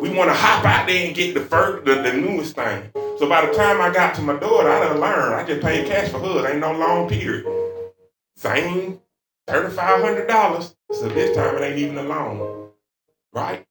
We 0.00 0.10
want 0.10 0.30
to 0.30 0.34
hop 0.34 0.64
out 0.64 0.86
there 0.86 1.06
and 1.08 1.12
get 1.12 1.34
the 1.34 1.40
first, 1.40 1.84
the, 1.84 1.96
the 2.02 2.12
newest 2.12 2.54
thing. 2.54 2.92
So 3.18 3.28
by 3.28 3.44
the 3.44 3.52
time 3.52 3.80
I 3.80 3.92
got 3.92 4.14
to 4.14 4.22
my 4.22 4.38
daughter, 4.38 4.70
I 4.70 4.84
done 4.84 5.00
learned. 5.00 5.34
I 5.34 5.44
just 5.44 5.60
paid 5.60 5.88
cash 5.88 6.08
for 6.10 6.20
her. 6.20 6.48
Ain't 6.48 6.60
no 6.60 6.70
long 6.70 7.08
period. 7.08 7.44
Same 8.36 9.00
$3,500. 9.48 10.76
So 10.92 11.08
this 11.08 11.36
time 11.36 11.56
it 11.56 11.62
ain't 11.62 11.80
even 11.80 11.98
a 11.98 12.04
loan. 12.04 12.68
Right? 13.32 13.66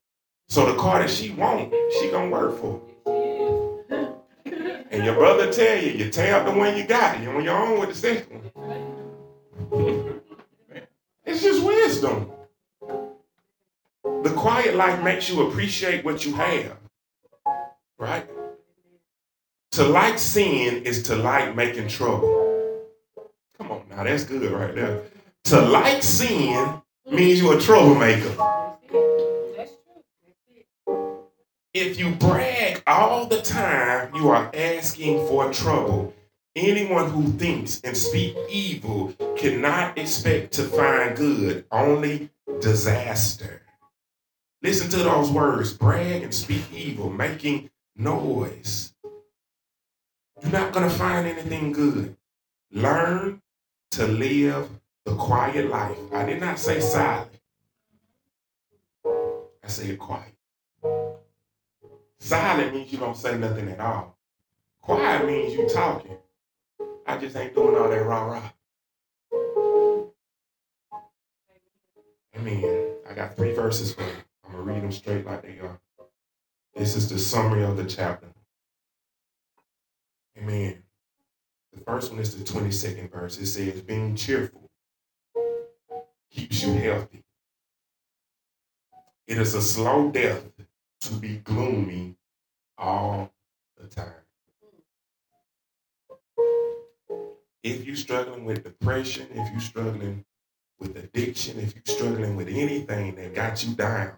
So 0.49 0.69
the 0.69 0.77
car 0.77 0.99
that 0.99 1.09
she 1.09 1.31
want, 1.31 1.73
she 2.01 2.11
gonna 2.11 2.29
work 2.29 2.59
for. 2.59 2.81
And 4.91 5.05
your 5.05 5.15
brother 5.15 5.49
tell 5.49 5.81
you, 5.81 5.91
you 5.91 6.09
tear 6.09 6.35
up 6.35 6.45
the 6.45 6.51
one 6.51 6.75
you 6.75 6.85
got. 6.85 7.21
You 7.21 7.29
on 7.29 7.45
your 7.45 7.57
own 7.57 7.79
with 7.79 7.87
the 7.87 7.95
second 7.95 8.51
one. 8.53 10.21
it's 11.25 11.41
just 11.41 11.63
wisdom. 11.63 12.31
The 14.27 14.33
quiet 14.33 14.75
life 14.75 15.01
makes 15.01 15.29
you 15.29 15.47
appreciate 15.47 16.03
what 16.03 16.25
you 16.25 16.33
have. 16.33 16.75
Right? 17.97 18.29
To 19.71 19.85
like 19.85 20.19
sin 20.19 20.83
is 20.83 21.01
to 21.03 21.15
like 21.15 21.55
making 21.55 21.87
trouble. 21.87 22.89
Come 23.57 23.71
on 23.71 23.83
now, 23.89 24.03
that's 24.03 24.25
good 24.25 24.51
right 24.51 24.75
there. 24.75 25.03
To 25.45 25.61
like 25.61 26.03
sin 26.03 26.81
means 27.09 27.41
you're 27.41 27.57
a 27.57 27.61
troublemaker. 27.61 28.35
If 31.73 31.97
you 31.97 32.11
brag 32.15 32.83
all 32.85 33.27
the 33.27 33.41
time, 33.41 34.13
you 34.13 34.27
are 34.27 34.51
asking 34.53 35.25
for 35.27 35.53
trouble. 35.53 36.13
Anyone 36.53 37.09
who 37.11 37.31
thinks 37.31 37.79
and 37.81 37.95
speak 37.95 38.35
evil 38.49 39.13
cannot 39.37 39.97
expect 39.97 40.51
to 40.55 40.63
find 40.63 41.15
good, 41.15 41.63
only 41.71 42.29
disaster. 42.59 43.61
Listen 44.63 44.89
to 44.89 44.97
those 44.97 45.29
words 45.29 45.73
brag 45.73 46.23
and 46.23 46.33
speak 46.33 46.63
evil, 46.73 47.09
making 47.11 47.69
noise. 47.95 48.93
You're 50.41 50.51
not 50.51 50.73
going 50.73 50.89
to 50.89 50.95
find 50.95 51.27
anything 51.27 51.71
good. 51.71 52.17
Learn 52.71 53.41
to 53.91 54.07
live 54.07 54.69
the 55.05 55.15
quiet 55.15 55.69
life. 55.69 55.97
I 56.11 56.25
did 56.25 56.39
not 56.39 56.59
say 56.59 56.79
silent, 56.79 57.31
I 59.05 59.67
said 59.67 59.97
quiet. 59.99 60.33
Silent 62.19 62.73
means 62.73 62.91
you 62.91 62.97
don't 62.97 63.15
say 63.15 63.37
nothing 63.37 63.69
at 63.69 63.79
all. 63.79 64.17
Quiet 64.81 65.25
means 65.25 65.53
you 65.53 65.69
talking. 65.69 66.17
I 67.05 67.17
just 67.17 67.35
ain't 67.35 67.55
doing 67.55 67.75
all 67.75 67.89
that 67.89 68.05
rah 68.05 68.25
rah. 68.25 68.51
Amen. 72.35 72.95
I 73.09 73.13
got 73.13 73.35
three 73.35 73.53
verses 73.53 73.93
for 73.93 74.01
you. 74.01 74.26
Going 74.57 74.67
to 74.67 74.73
read 74.73 74.83
them 74.83 74.91
straight 74.91 75.25
like 75.25 75.43
they 75.43 75.59
are. 75.59 75.79
This 76.75 76.95
is 76.95 77.09
the 77.09 77.19
summary 77.19 77.63
of 77.63 77.77
the 77.77 77.85
chapter. 77.85 78.27
Amen. 80.35 80.81
The 81.73 81.81
first 81.81 82.11
one 82.11 82.19
is 82.19 82.35
the 82.35 82.43
22nd 82.43 83.11
verse. 83.11 83.37
It 83.37 83.45
says, 83.45 83.81
Being 83.81 84.15
cheerful 84.15 84.71
keeps 86.31 86.63
you 86.63 86.73
healthy. 86.73 87.23
It 89.27 89.37
is 89.37 89.53
a 89.53 89.61
slow 89.61 90.09
death 90.09 90.43
to 91.01 91.13
be 91.13 91.37
gloomy 91.37 92.15
all 92.79 93.31
the 93.79 93.87
time. 93.87 94.11
If 97.61 97.85
you're 97.85 97.95
struggling 97.95 98.43
with 98.43 98.63
depression, 98.63 99.27
if 99.35 99.51
you're 99.51 99.61
struggling 99.61 100.25
with 100.79 100.97
addiction, 100.97 101.59
if 101.59 101.75
you're 101.75 101.95
struggling 101.95 102.35
with 102.35 102.47
anything 102.47 103.15
that 103.15 103.35
got 103.35 103.63
you 103.63 103.75
down, 103.75 104.13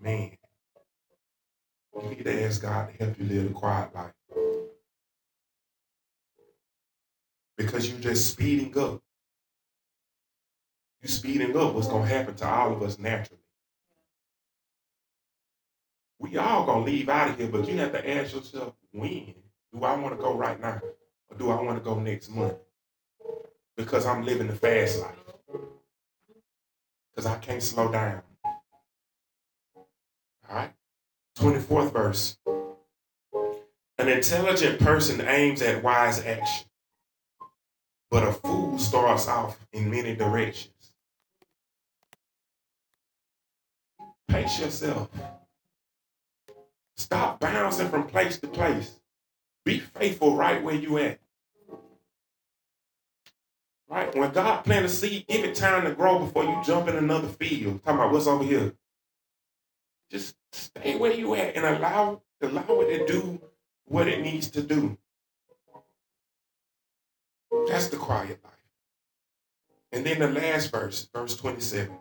amen. 0.00 0.36
You 1.94 2.10
need 2.10 2.24
to 2.24 2.44
ask 2.44 2.60
God 2.60 2.90
to 2.90 3.04
help 3.04 3.18
you 3.18 3.24
live 3.26 3.50
a 3.50 3.54
quiet 3.54 3.94
life. 3.94 4.12
Because 7.56 7.90
you're 7.90 8.00
just 8.00 8.30
speeding 8.32 8.76
up. 8.78 9.00
You're 11.00 11.08
speeding 11.08 11.56
up 11.56 11.74
what's 11.74 11.88
going 11.88 12.06
to 12.06 12.14
happen 12.14 12.34
to 12.36 12.46
all 12.46 12.72
of 12.72 12.82
us 12.82 12.98
naturally. 12.98 13.40
We 16.18 16.36
all 16.38 16.64
gonna 16.64 16.84
leave 16.84 17.08
out 17.08 17.30
of 17.30 17.38
here, 17.38 17.48
but 17.48 17.68
you 17.68 17.76
have 17.78 17.92
to 17.92 18.10
ask 18.10 18.34
yourself, 18.34 18.74
when 18.90 19.34
do 19.72 19.84
I 19.84 19.94
want 19.96 20.16
to 20.16 20.22
go 20.22 20.34
right 20.34 20.58
now, 20.58 20.80
or 21.28 21.36
do 21.36 21.50
I 21.50 21.60
want 21.60 21.76
to 21.78 21.84
go 21.84 21.98
next 21.98 22.30
month? 22.30 22.56
Because 23.76 24.06
I'm 24.06 24.24
living 24.24 24.46
the 24.46 24.54
fast 24.54 25.00
life. 25.00 25.14
Because 27.14 27.26
I 27.26 27.36
can't 27.38 27.62
slow 27.62 27.92
down. 27.92 28.22
All 30.48 30.56
right. 30.56 30.72
24th 31.38 31.92
verse. 31.92 32.38
An 33.98 34.08
intelligent 34.08 34.78
person 34.80 35.20
aims 35.22 35.62
at 35.62 35.82
wise 35.82 36.24
action, 36.24 36.66
but 38.10 38.22
a 38.22 38.32
fool 38.32 38.78
starts 38.78 39.26
off 39.26 39.58
in 39.72 39.90
many 39.90 40.14
directions. 40.14 40.92
Pace 44.28 44.60
yourself. 44.60 45.08
Stop 46.96 47.40
bouncing 47.40 47.88
from 47.88 48.06
place 48.06 48.38
to 48.40 48.48
place. 48.48 49.00
Be 49.64 49.80
faithful 49.80 50.36
right 50.36 50.62
where 50.62 50.74
you 50.74 50.98
at. 50.98 51.18
Right? 53.88 54.14
When 54.14 54.30
God 54.32 54.64
plant 54.64 54.84
a 54.84 54.88
seed, 54.88 55.26
give 55.26 55.44
it 55.44 55.54
time 55.54 55.84
to 55.84 55.92
grow 55.92 56.18
before 56.18 56.44
you 56.44 56.60
jump 56.64 56.88
in 56.88 56.96
another 56.96 57.28
field. 57.28 57.82
Talking 57.84 58.00
about 58.00 58.12
what's 58.12 58.26
over 58.26 58.44
here. 58.44 58.74
Just 60.10 60.36
stay 60.52 60.96
where 60.96 61.12
you 61.12 61.34
at 61.34 61.56
and 61.56 61.64
allow 61.64 62.22
allow 62.40 62.80
it 62.80 62.98
to 62.98 63.06
do 63.06 63.40
what 63.86 64.08
it 64.08 64.20
needs 64.22 64.50
to 64.50 64.62
do. 64.62 64.98
That's 67.68 67.88
the 67.88 67.96
quiet 67.96 68.40
life. 68.44 68.52
And 69.92 70.04
then 70.04 70.18
the 70.18 70.28
last 70.28 70.70
verse, 70.70 71.08
verse 71.12 71.36
27. 71.36 71.96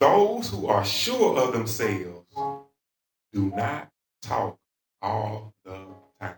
Those 0.00 0.50
who 0.50 0.66
are 0.66 0.84
sure 0.84 1.38
of 1.38 1.52
themselves 1.52 2.26
do 3.32 3.52
not 3.54 3.90
talk 4.22 4.58
all 5.00 5.54
the 5.64 5.86
time. 6.20 6.36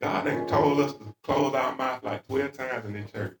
God 0.00 0.28
ain't 0.28 0.48
told 0.48 0.80
us 0.80 0.92
to 0.94 1.14
close 1.22 1.54
our 1.54 1.74
mouth 1.76 2.02
like 2.04 2.26
12 2.28 2.52
times 2.52 2.86
in 2.86 2.92
the 2.94 3.02
church. 3.02 3.38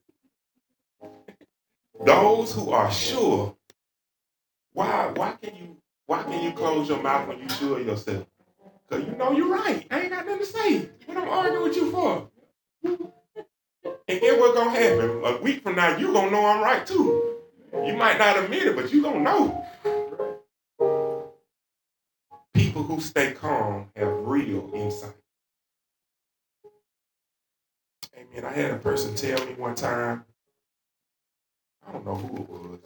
Those 2.04 2.52
who 2.54 2.70
are 2.72 2.90
sure, 2.92 3.56
why 4.72 5.12
why 5.14 5.36
can 5.42 5.56
you 5.56 5.78
why 6.06 6.22
can 6.24 6.42
you 6.44 6.52
close 6.52 6.88
your 6.88 7.02
mouth 7.02 7.28
when 7.28 7.40
you 7.40 7.48
sure 7.50 7.80
yourself? 7.80 8.26
Because 8.88 9.06
you 9.06 9.16
know 9.16 9.32
you're 9.32 9.52
right. 9.52 9.86
I 9.90 10.00
ain't 10.02 10.10
got 10.10 10.26
nothing 10.26 10.40
to 10.40 10.46
say. 10.46 10.90
What 11.06 11.18
I'm 11.18 11.28
arguing 11.28 11.64
with 11.64 11.76
you 11.76 11.90
for? 11.90 12.30
And 14.08 14.20
then 14.22 14.40
what's 14.40 14.58
gonna 14.58 14.70
happen? 14.70 15.22
A 15.24 15.38
week 15.42 15.62
from 15.62 15.76
now, 15.76 15.96
you 15.96 16.12
gonna 16.12 16.30
know 16.30 16.44
I'm 16.46 16.62
right 16.62 16.86
too. 16.86 17.36
You 17.72 17.94
might 17.96 18.18
not 18.18 18.38
admit 18.42 18.64
it, 18.66 18.76
but 18.76 18.92
you 18.92 19.02
gonna 19.02 19.20
know. 19.20 19.66
People 22.54 22.82
who 22.84 23.00
stay 23.00 23.32
calm 23.32 23.90
have 23.96 24.08
real 24.08 24.70
insight. 24.74 25.14
Amen. 28.16 28.44
I 28.44 28.52
had 28.52 28.72
a 28.72 28.78
person 28.78 29.14
tell 29.14 29.44
me 29.46 29.54
one 29.54 29.74
time, 29.74 30.24
I 31.88 31.92
don't 31.92 32.04
know 32.04 32.14
who 32.16 32.36
it 32.36 32.48
was, 32.50 32.80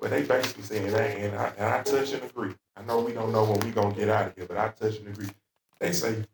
but 0.00 0.10
they 0.10 0.22
basically 0.22 0.62
saying 0.62 0.92
that, 0.92 1.18
and 1.18 1.36
I, 1.36 1.52
and 1.58 1.74
I 1.74 1.82
touch 1.82 2.12
and 2.12 2.22
agree. 2.24 2.54
I 2.76 2.82
know 2.82 3.00
we 3.00 3.12
don't 3.12 3.32
know 3.32 3.44
when 3.44 3.60
we 3.60 3.70
gonna 3.70 3.94
get 3.94 4.08
out 4.08 4.28
of 4.28 4.36
here, 4.36 4.46
but 4.46 4.56
I 4.56 4.68
touch 4.68 4.98
and 4.98 5.08
agree. 5.08 5.28
They 5.78 5.92
say 5.92 6.24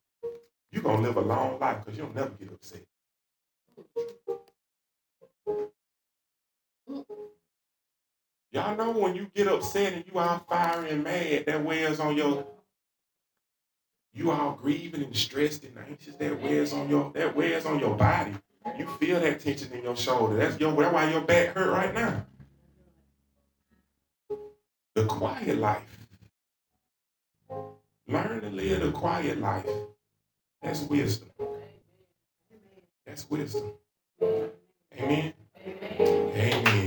you're 0.70 0.82
gonna 0.82 1.02
live 1.02 1.16
a 1.16 1.20
long 1.20 1.58
life 1.58 1.84
because 1.84 1.98
you'll 1.98 2.14
never 2.14 2.30
get 2.30 2.52
upset. 2.52 2.82
Y'all 8.52 8.76
know 8.76 8.92
when 8.92 9.14
you 9.16 9.30
get 9.34 9.48
upset 9.48 9.92
and 9.92 10.04
you 10.10 10.18
all 10.18 10.44
fiery 10.48 10.90
and 10.90 11.04
mad, 11.04 11.46
that 11.46 11.64
wears 11.64 12.00
on 12.00 12.16
your 12.16 12.46
you 14.14 14.30
all 14.30 14.52
grieving 14.52 15.02
and 15.02 15.16
stressed 15.16 15.64
and 15.64 15.76
anxious, 15.78 16.14
that 16.16 16.40
wears 16.40 16.72
on 16.72 16.88
your 16.88 17.12
that 17.14 17.34
wears 17.34 17.66
on 17.66 17.80
your 17.80 17.96
body. 17.96 18.34
You 18.76 18.86
feel 18.98 19.20
that 19.20 19.40
tension 19.40 19.72
in 19.72 19.82
your 19.84 19.96
shoulder. 19.96 20.36
That's 20.36 20.58
your 20.60 20.72
that's 20.72 20.92
why 20.92 21.10
your 21.10 21.20
back 21.20 21.54
hurt 21.54 21.70
right 21.70 21.94
now. 21.94 22.26
The 24.94 25.04
quiet 25.06 25.58
life. 25.58 26.06
Learn 28.08 28.40
to 28.40 28.50
live 28.50 28.82
the 28.82 28.92
quiet 28.92 29.40
life. 29.40 29.66
That's 30.62 30.82
wisdom. 30.82 31.30
That's 33.06 33.28
wisdom. 33.30 33.72
Amen. 34.98 35.34
Amen. 36.36 36.77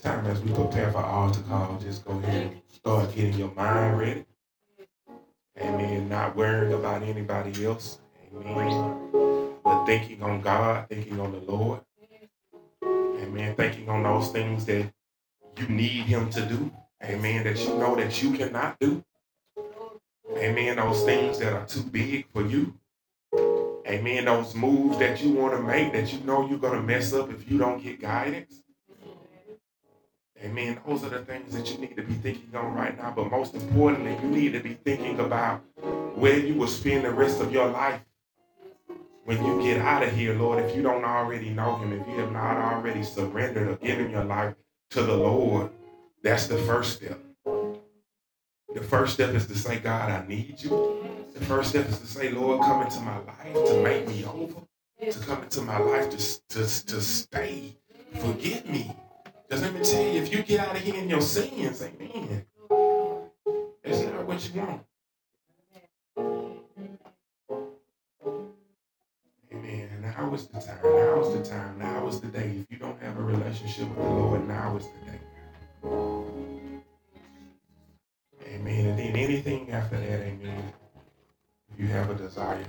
Time 0.00 0.26
as 0.26 0.40
we 0.40 0.52
prepare 0.52 0.90
for 0.90 0.98
altar 0.98 1.40
call, 1.48 1.78
just 1.78 2.04
go 2.04 2.12
ahead 2.18 2.52
and 2.52 2.60
start 2.68 3.14
getting 3.14 3.34
your 3.34 3.52
mind 3.52 3.98
ready. 3.98 4.24
Amen. 5.58 6.08
Not 6.08 6.36
worrying 6.36 6.74
about 6.74 7.02
anybody 7.02 7.64
else. 7.64 7.98
Amen. 8.34 9.60
But 9.64 9.86
thinking 9.86 10.22
on 10.22 10.40
God, 10.40 10.88
thinking 10.88 11.18
on 11.20 11.32
the 11.32 11.38
Lord. 11.38 11.80
Amen. 12.84 13.54
Thinking 13.54 13.88
on 13.88 14.02
those 14.02 14.28
things 14.30 14.66
that 14.66 14.92
you 15.58 15.68
need 15.68 16.02
Him 16.02 16.30
to 16.30 16.44
do. 16.44 16.70
Amen. 17.02 17.44
That 17.44 17.58
you 17.58 17.74
know 17.74 17.96
that 17.96 18.22
you 18.22 18.32
cannot 18.32 18.78
do. 18.78 19.04
Amen. 20.36 20.76
Those 20.76 21.02
things 21.04 21.38
that 21.38 21.52
are 21.52 21.66
too 21.66 21.82
big 21.82 22.26
for 22.32 22.42
you. 22.42 22.74
Amen. 23.86 24.24
Those 24.26 24.54
moves 24.54 24.98
that 24.98 25.22
you 25.22 25.32
want 25.32 25.54
to 25.54 25.62
make 25.62 25.92
that 25.92 26.12
you 26.12 26.20
know 26.20 26.46
you're 26.46 26.58
going 26.58 26.80
to 26.80 26.82
mess 26.82 27.12
up 27.12 27.30
if 27.30 27.50
you 27.50 27.56
don't 27.56 27.82
get 27.82 28.00
guidance. 28.00 28.62
Amen. 30.42 30.78
Those 30.86 31.02
are 31.04 31.08
the 31.08 31.20
things 31.20 31.54
that 31.54 31.70
you 31.70 31.78
need 31.78 31.96
to 31.96 32.02
be 32.02 32.14
thinking 32.14 32.54
on 32.54 32.74
right 32.74 32.96
now. 32.96 33.12
But 33.14 33.30
most 33.30 33.54
importantly, 33.54 34.16
you 34.22 34.28
need 34.28 34.52
to 34.52 34.60
be 34.60 34.74
thinking 34.74 35.18
about 35.18 35.62
where 36.14 36.38
you 36.38 36.54
will 36.54 36.66
spend 36.66 37.04
the 37.04 37.10
rest 37.10 37.40
of 37.40 37.52
your 37.52 37.68
life 37.68 38.00
when 39.24 39.44
you 39.44 39.62
get 39.62 39.80
out 39.80 40.02
of 40.02 40.12
here, 40.12 40.34
Lord. 40.34 40.62
If 40.62 40.76
you 40.76 40.82
don't 40.82 41.04
already 41.04 41.50
know 41.50 41.76
Him, 41.76 41.92
if 41.92 42.06
you 42.06 42.14
have 42.20 42.32
not 42.32 42.56
already 42.56 43.02
surrendered 43.02 43.68
or 43.68 43.76
given 43.76 44.10
your 44.10 44.24
life 44.24 44.54
to 44.90 45.02
the 45.02 45.16
Lord, 45.16 45.70
that's 46.22 46.46
the 46.46 46.58
first 46.58 46.96
step. 46.96 47.18
The 48.74 48.82
first 48.82 49.14
step 49.14 49.34
is 49.34 49.46
to 49.46 49.56
say, 49.56 49.78
God, 49.78 50.10
I 50.10 50.26
need 50.26 50.62
you. 50.62 51.02
The 51.34 51.44
first 51.46 51.70
step 51.70 51.88
is 51.88 51.98
to 51.98 52.06
say, 52.06 52.30
Lord, 52.30 52.60
come 52.60 52.82
into 52.82 53.00
my 53.00 53.18
life 53.18 53.54
to 53.54 53.82
make 53.82 54.06
me 54.06 54.24
over, 54.24 54.60
to 55.10 55.18
come 55.20 55.42
into 55.42 55.62
my 55.62 55.78
life 55.78 56.10
to, 56.10 56.48
to, 56.50 56.86
to 56.86 57.00
stay. 57.00 57.76
Forget 58.14 58.68
me. 58.68 58.94
Because 59.48 59.62
let 59.62 59.74
me 59.74 59.80
tell 59.80 60.02
you, 60.02 60.22
if 60.22 60.32
you 60.32 60.42
get 60.42 60.60
out 60.60 60.74
of 60.74 60.82
here 60.82 60.96
in 60.96 61.08
your 61.08 61.20
sins, 61.20 61.80
amen, 61.80 62.44
that's 63.84 64.00
not 64.00 64.26
what 64.26 64.44
you 64.48 64.60
want. 64.60 64.82
Amen. 69.52 69.88
Now 70.02 70.34
is 70.34 70.48
the 70.48 70.60
time. 70.60 70.78
Now 70.82 71.20
is 71.20 71.32
the 71.32 71.44
time. 71.48 71.78
Now 71.78 72.08
is 72.08 72.20
the 72.20 72.26
day. 72.26 72.56
If 72.60 72.66
you 72.70 72.78
don't 72.78 73.00
have 73.00 73.16
a 73.18 73.22
relationship 73.22 73.88
with 73.88 73.98
the 73.98 74.02
Lord, 74.04 74.48
now 74.48 74.76
is 74.76 74.84
the 74.84 75.10
day. 75.12 75.20
Amen. 78.48 78.86
And 78.86 78.98
then 78.98 79.16
anything 79.16 79.70
after 79.70 80.00
that, 80.00 80.20
amen. 80.22 80.72
If 81.72 81.80
you 81.80 81.86
have 81.86 82.10
a 82.10 82.14
desire 82.14 82.64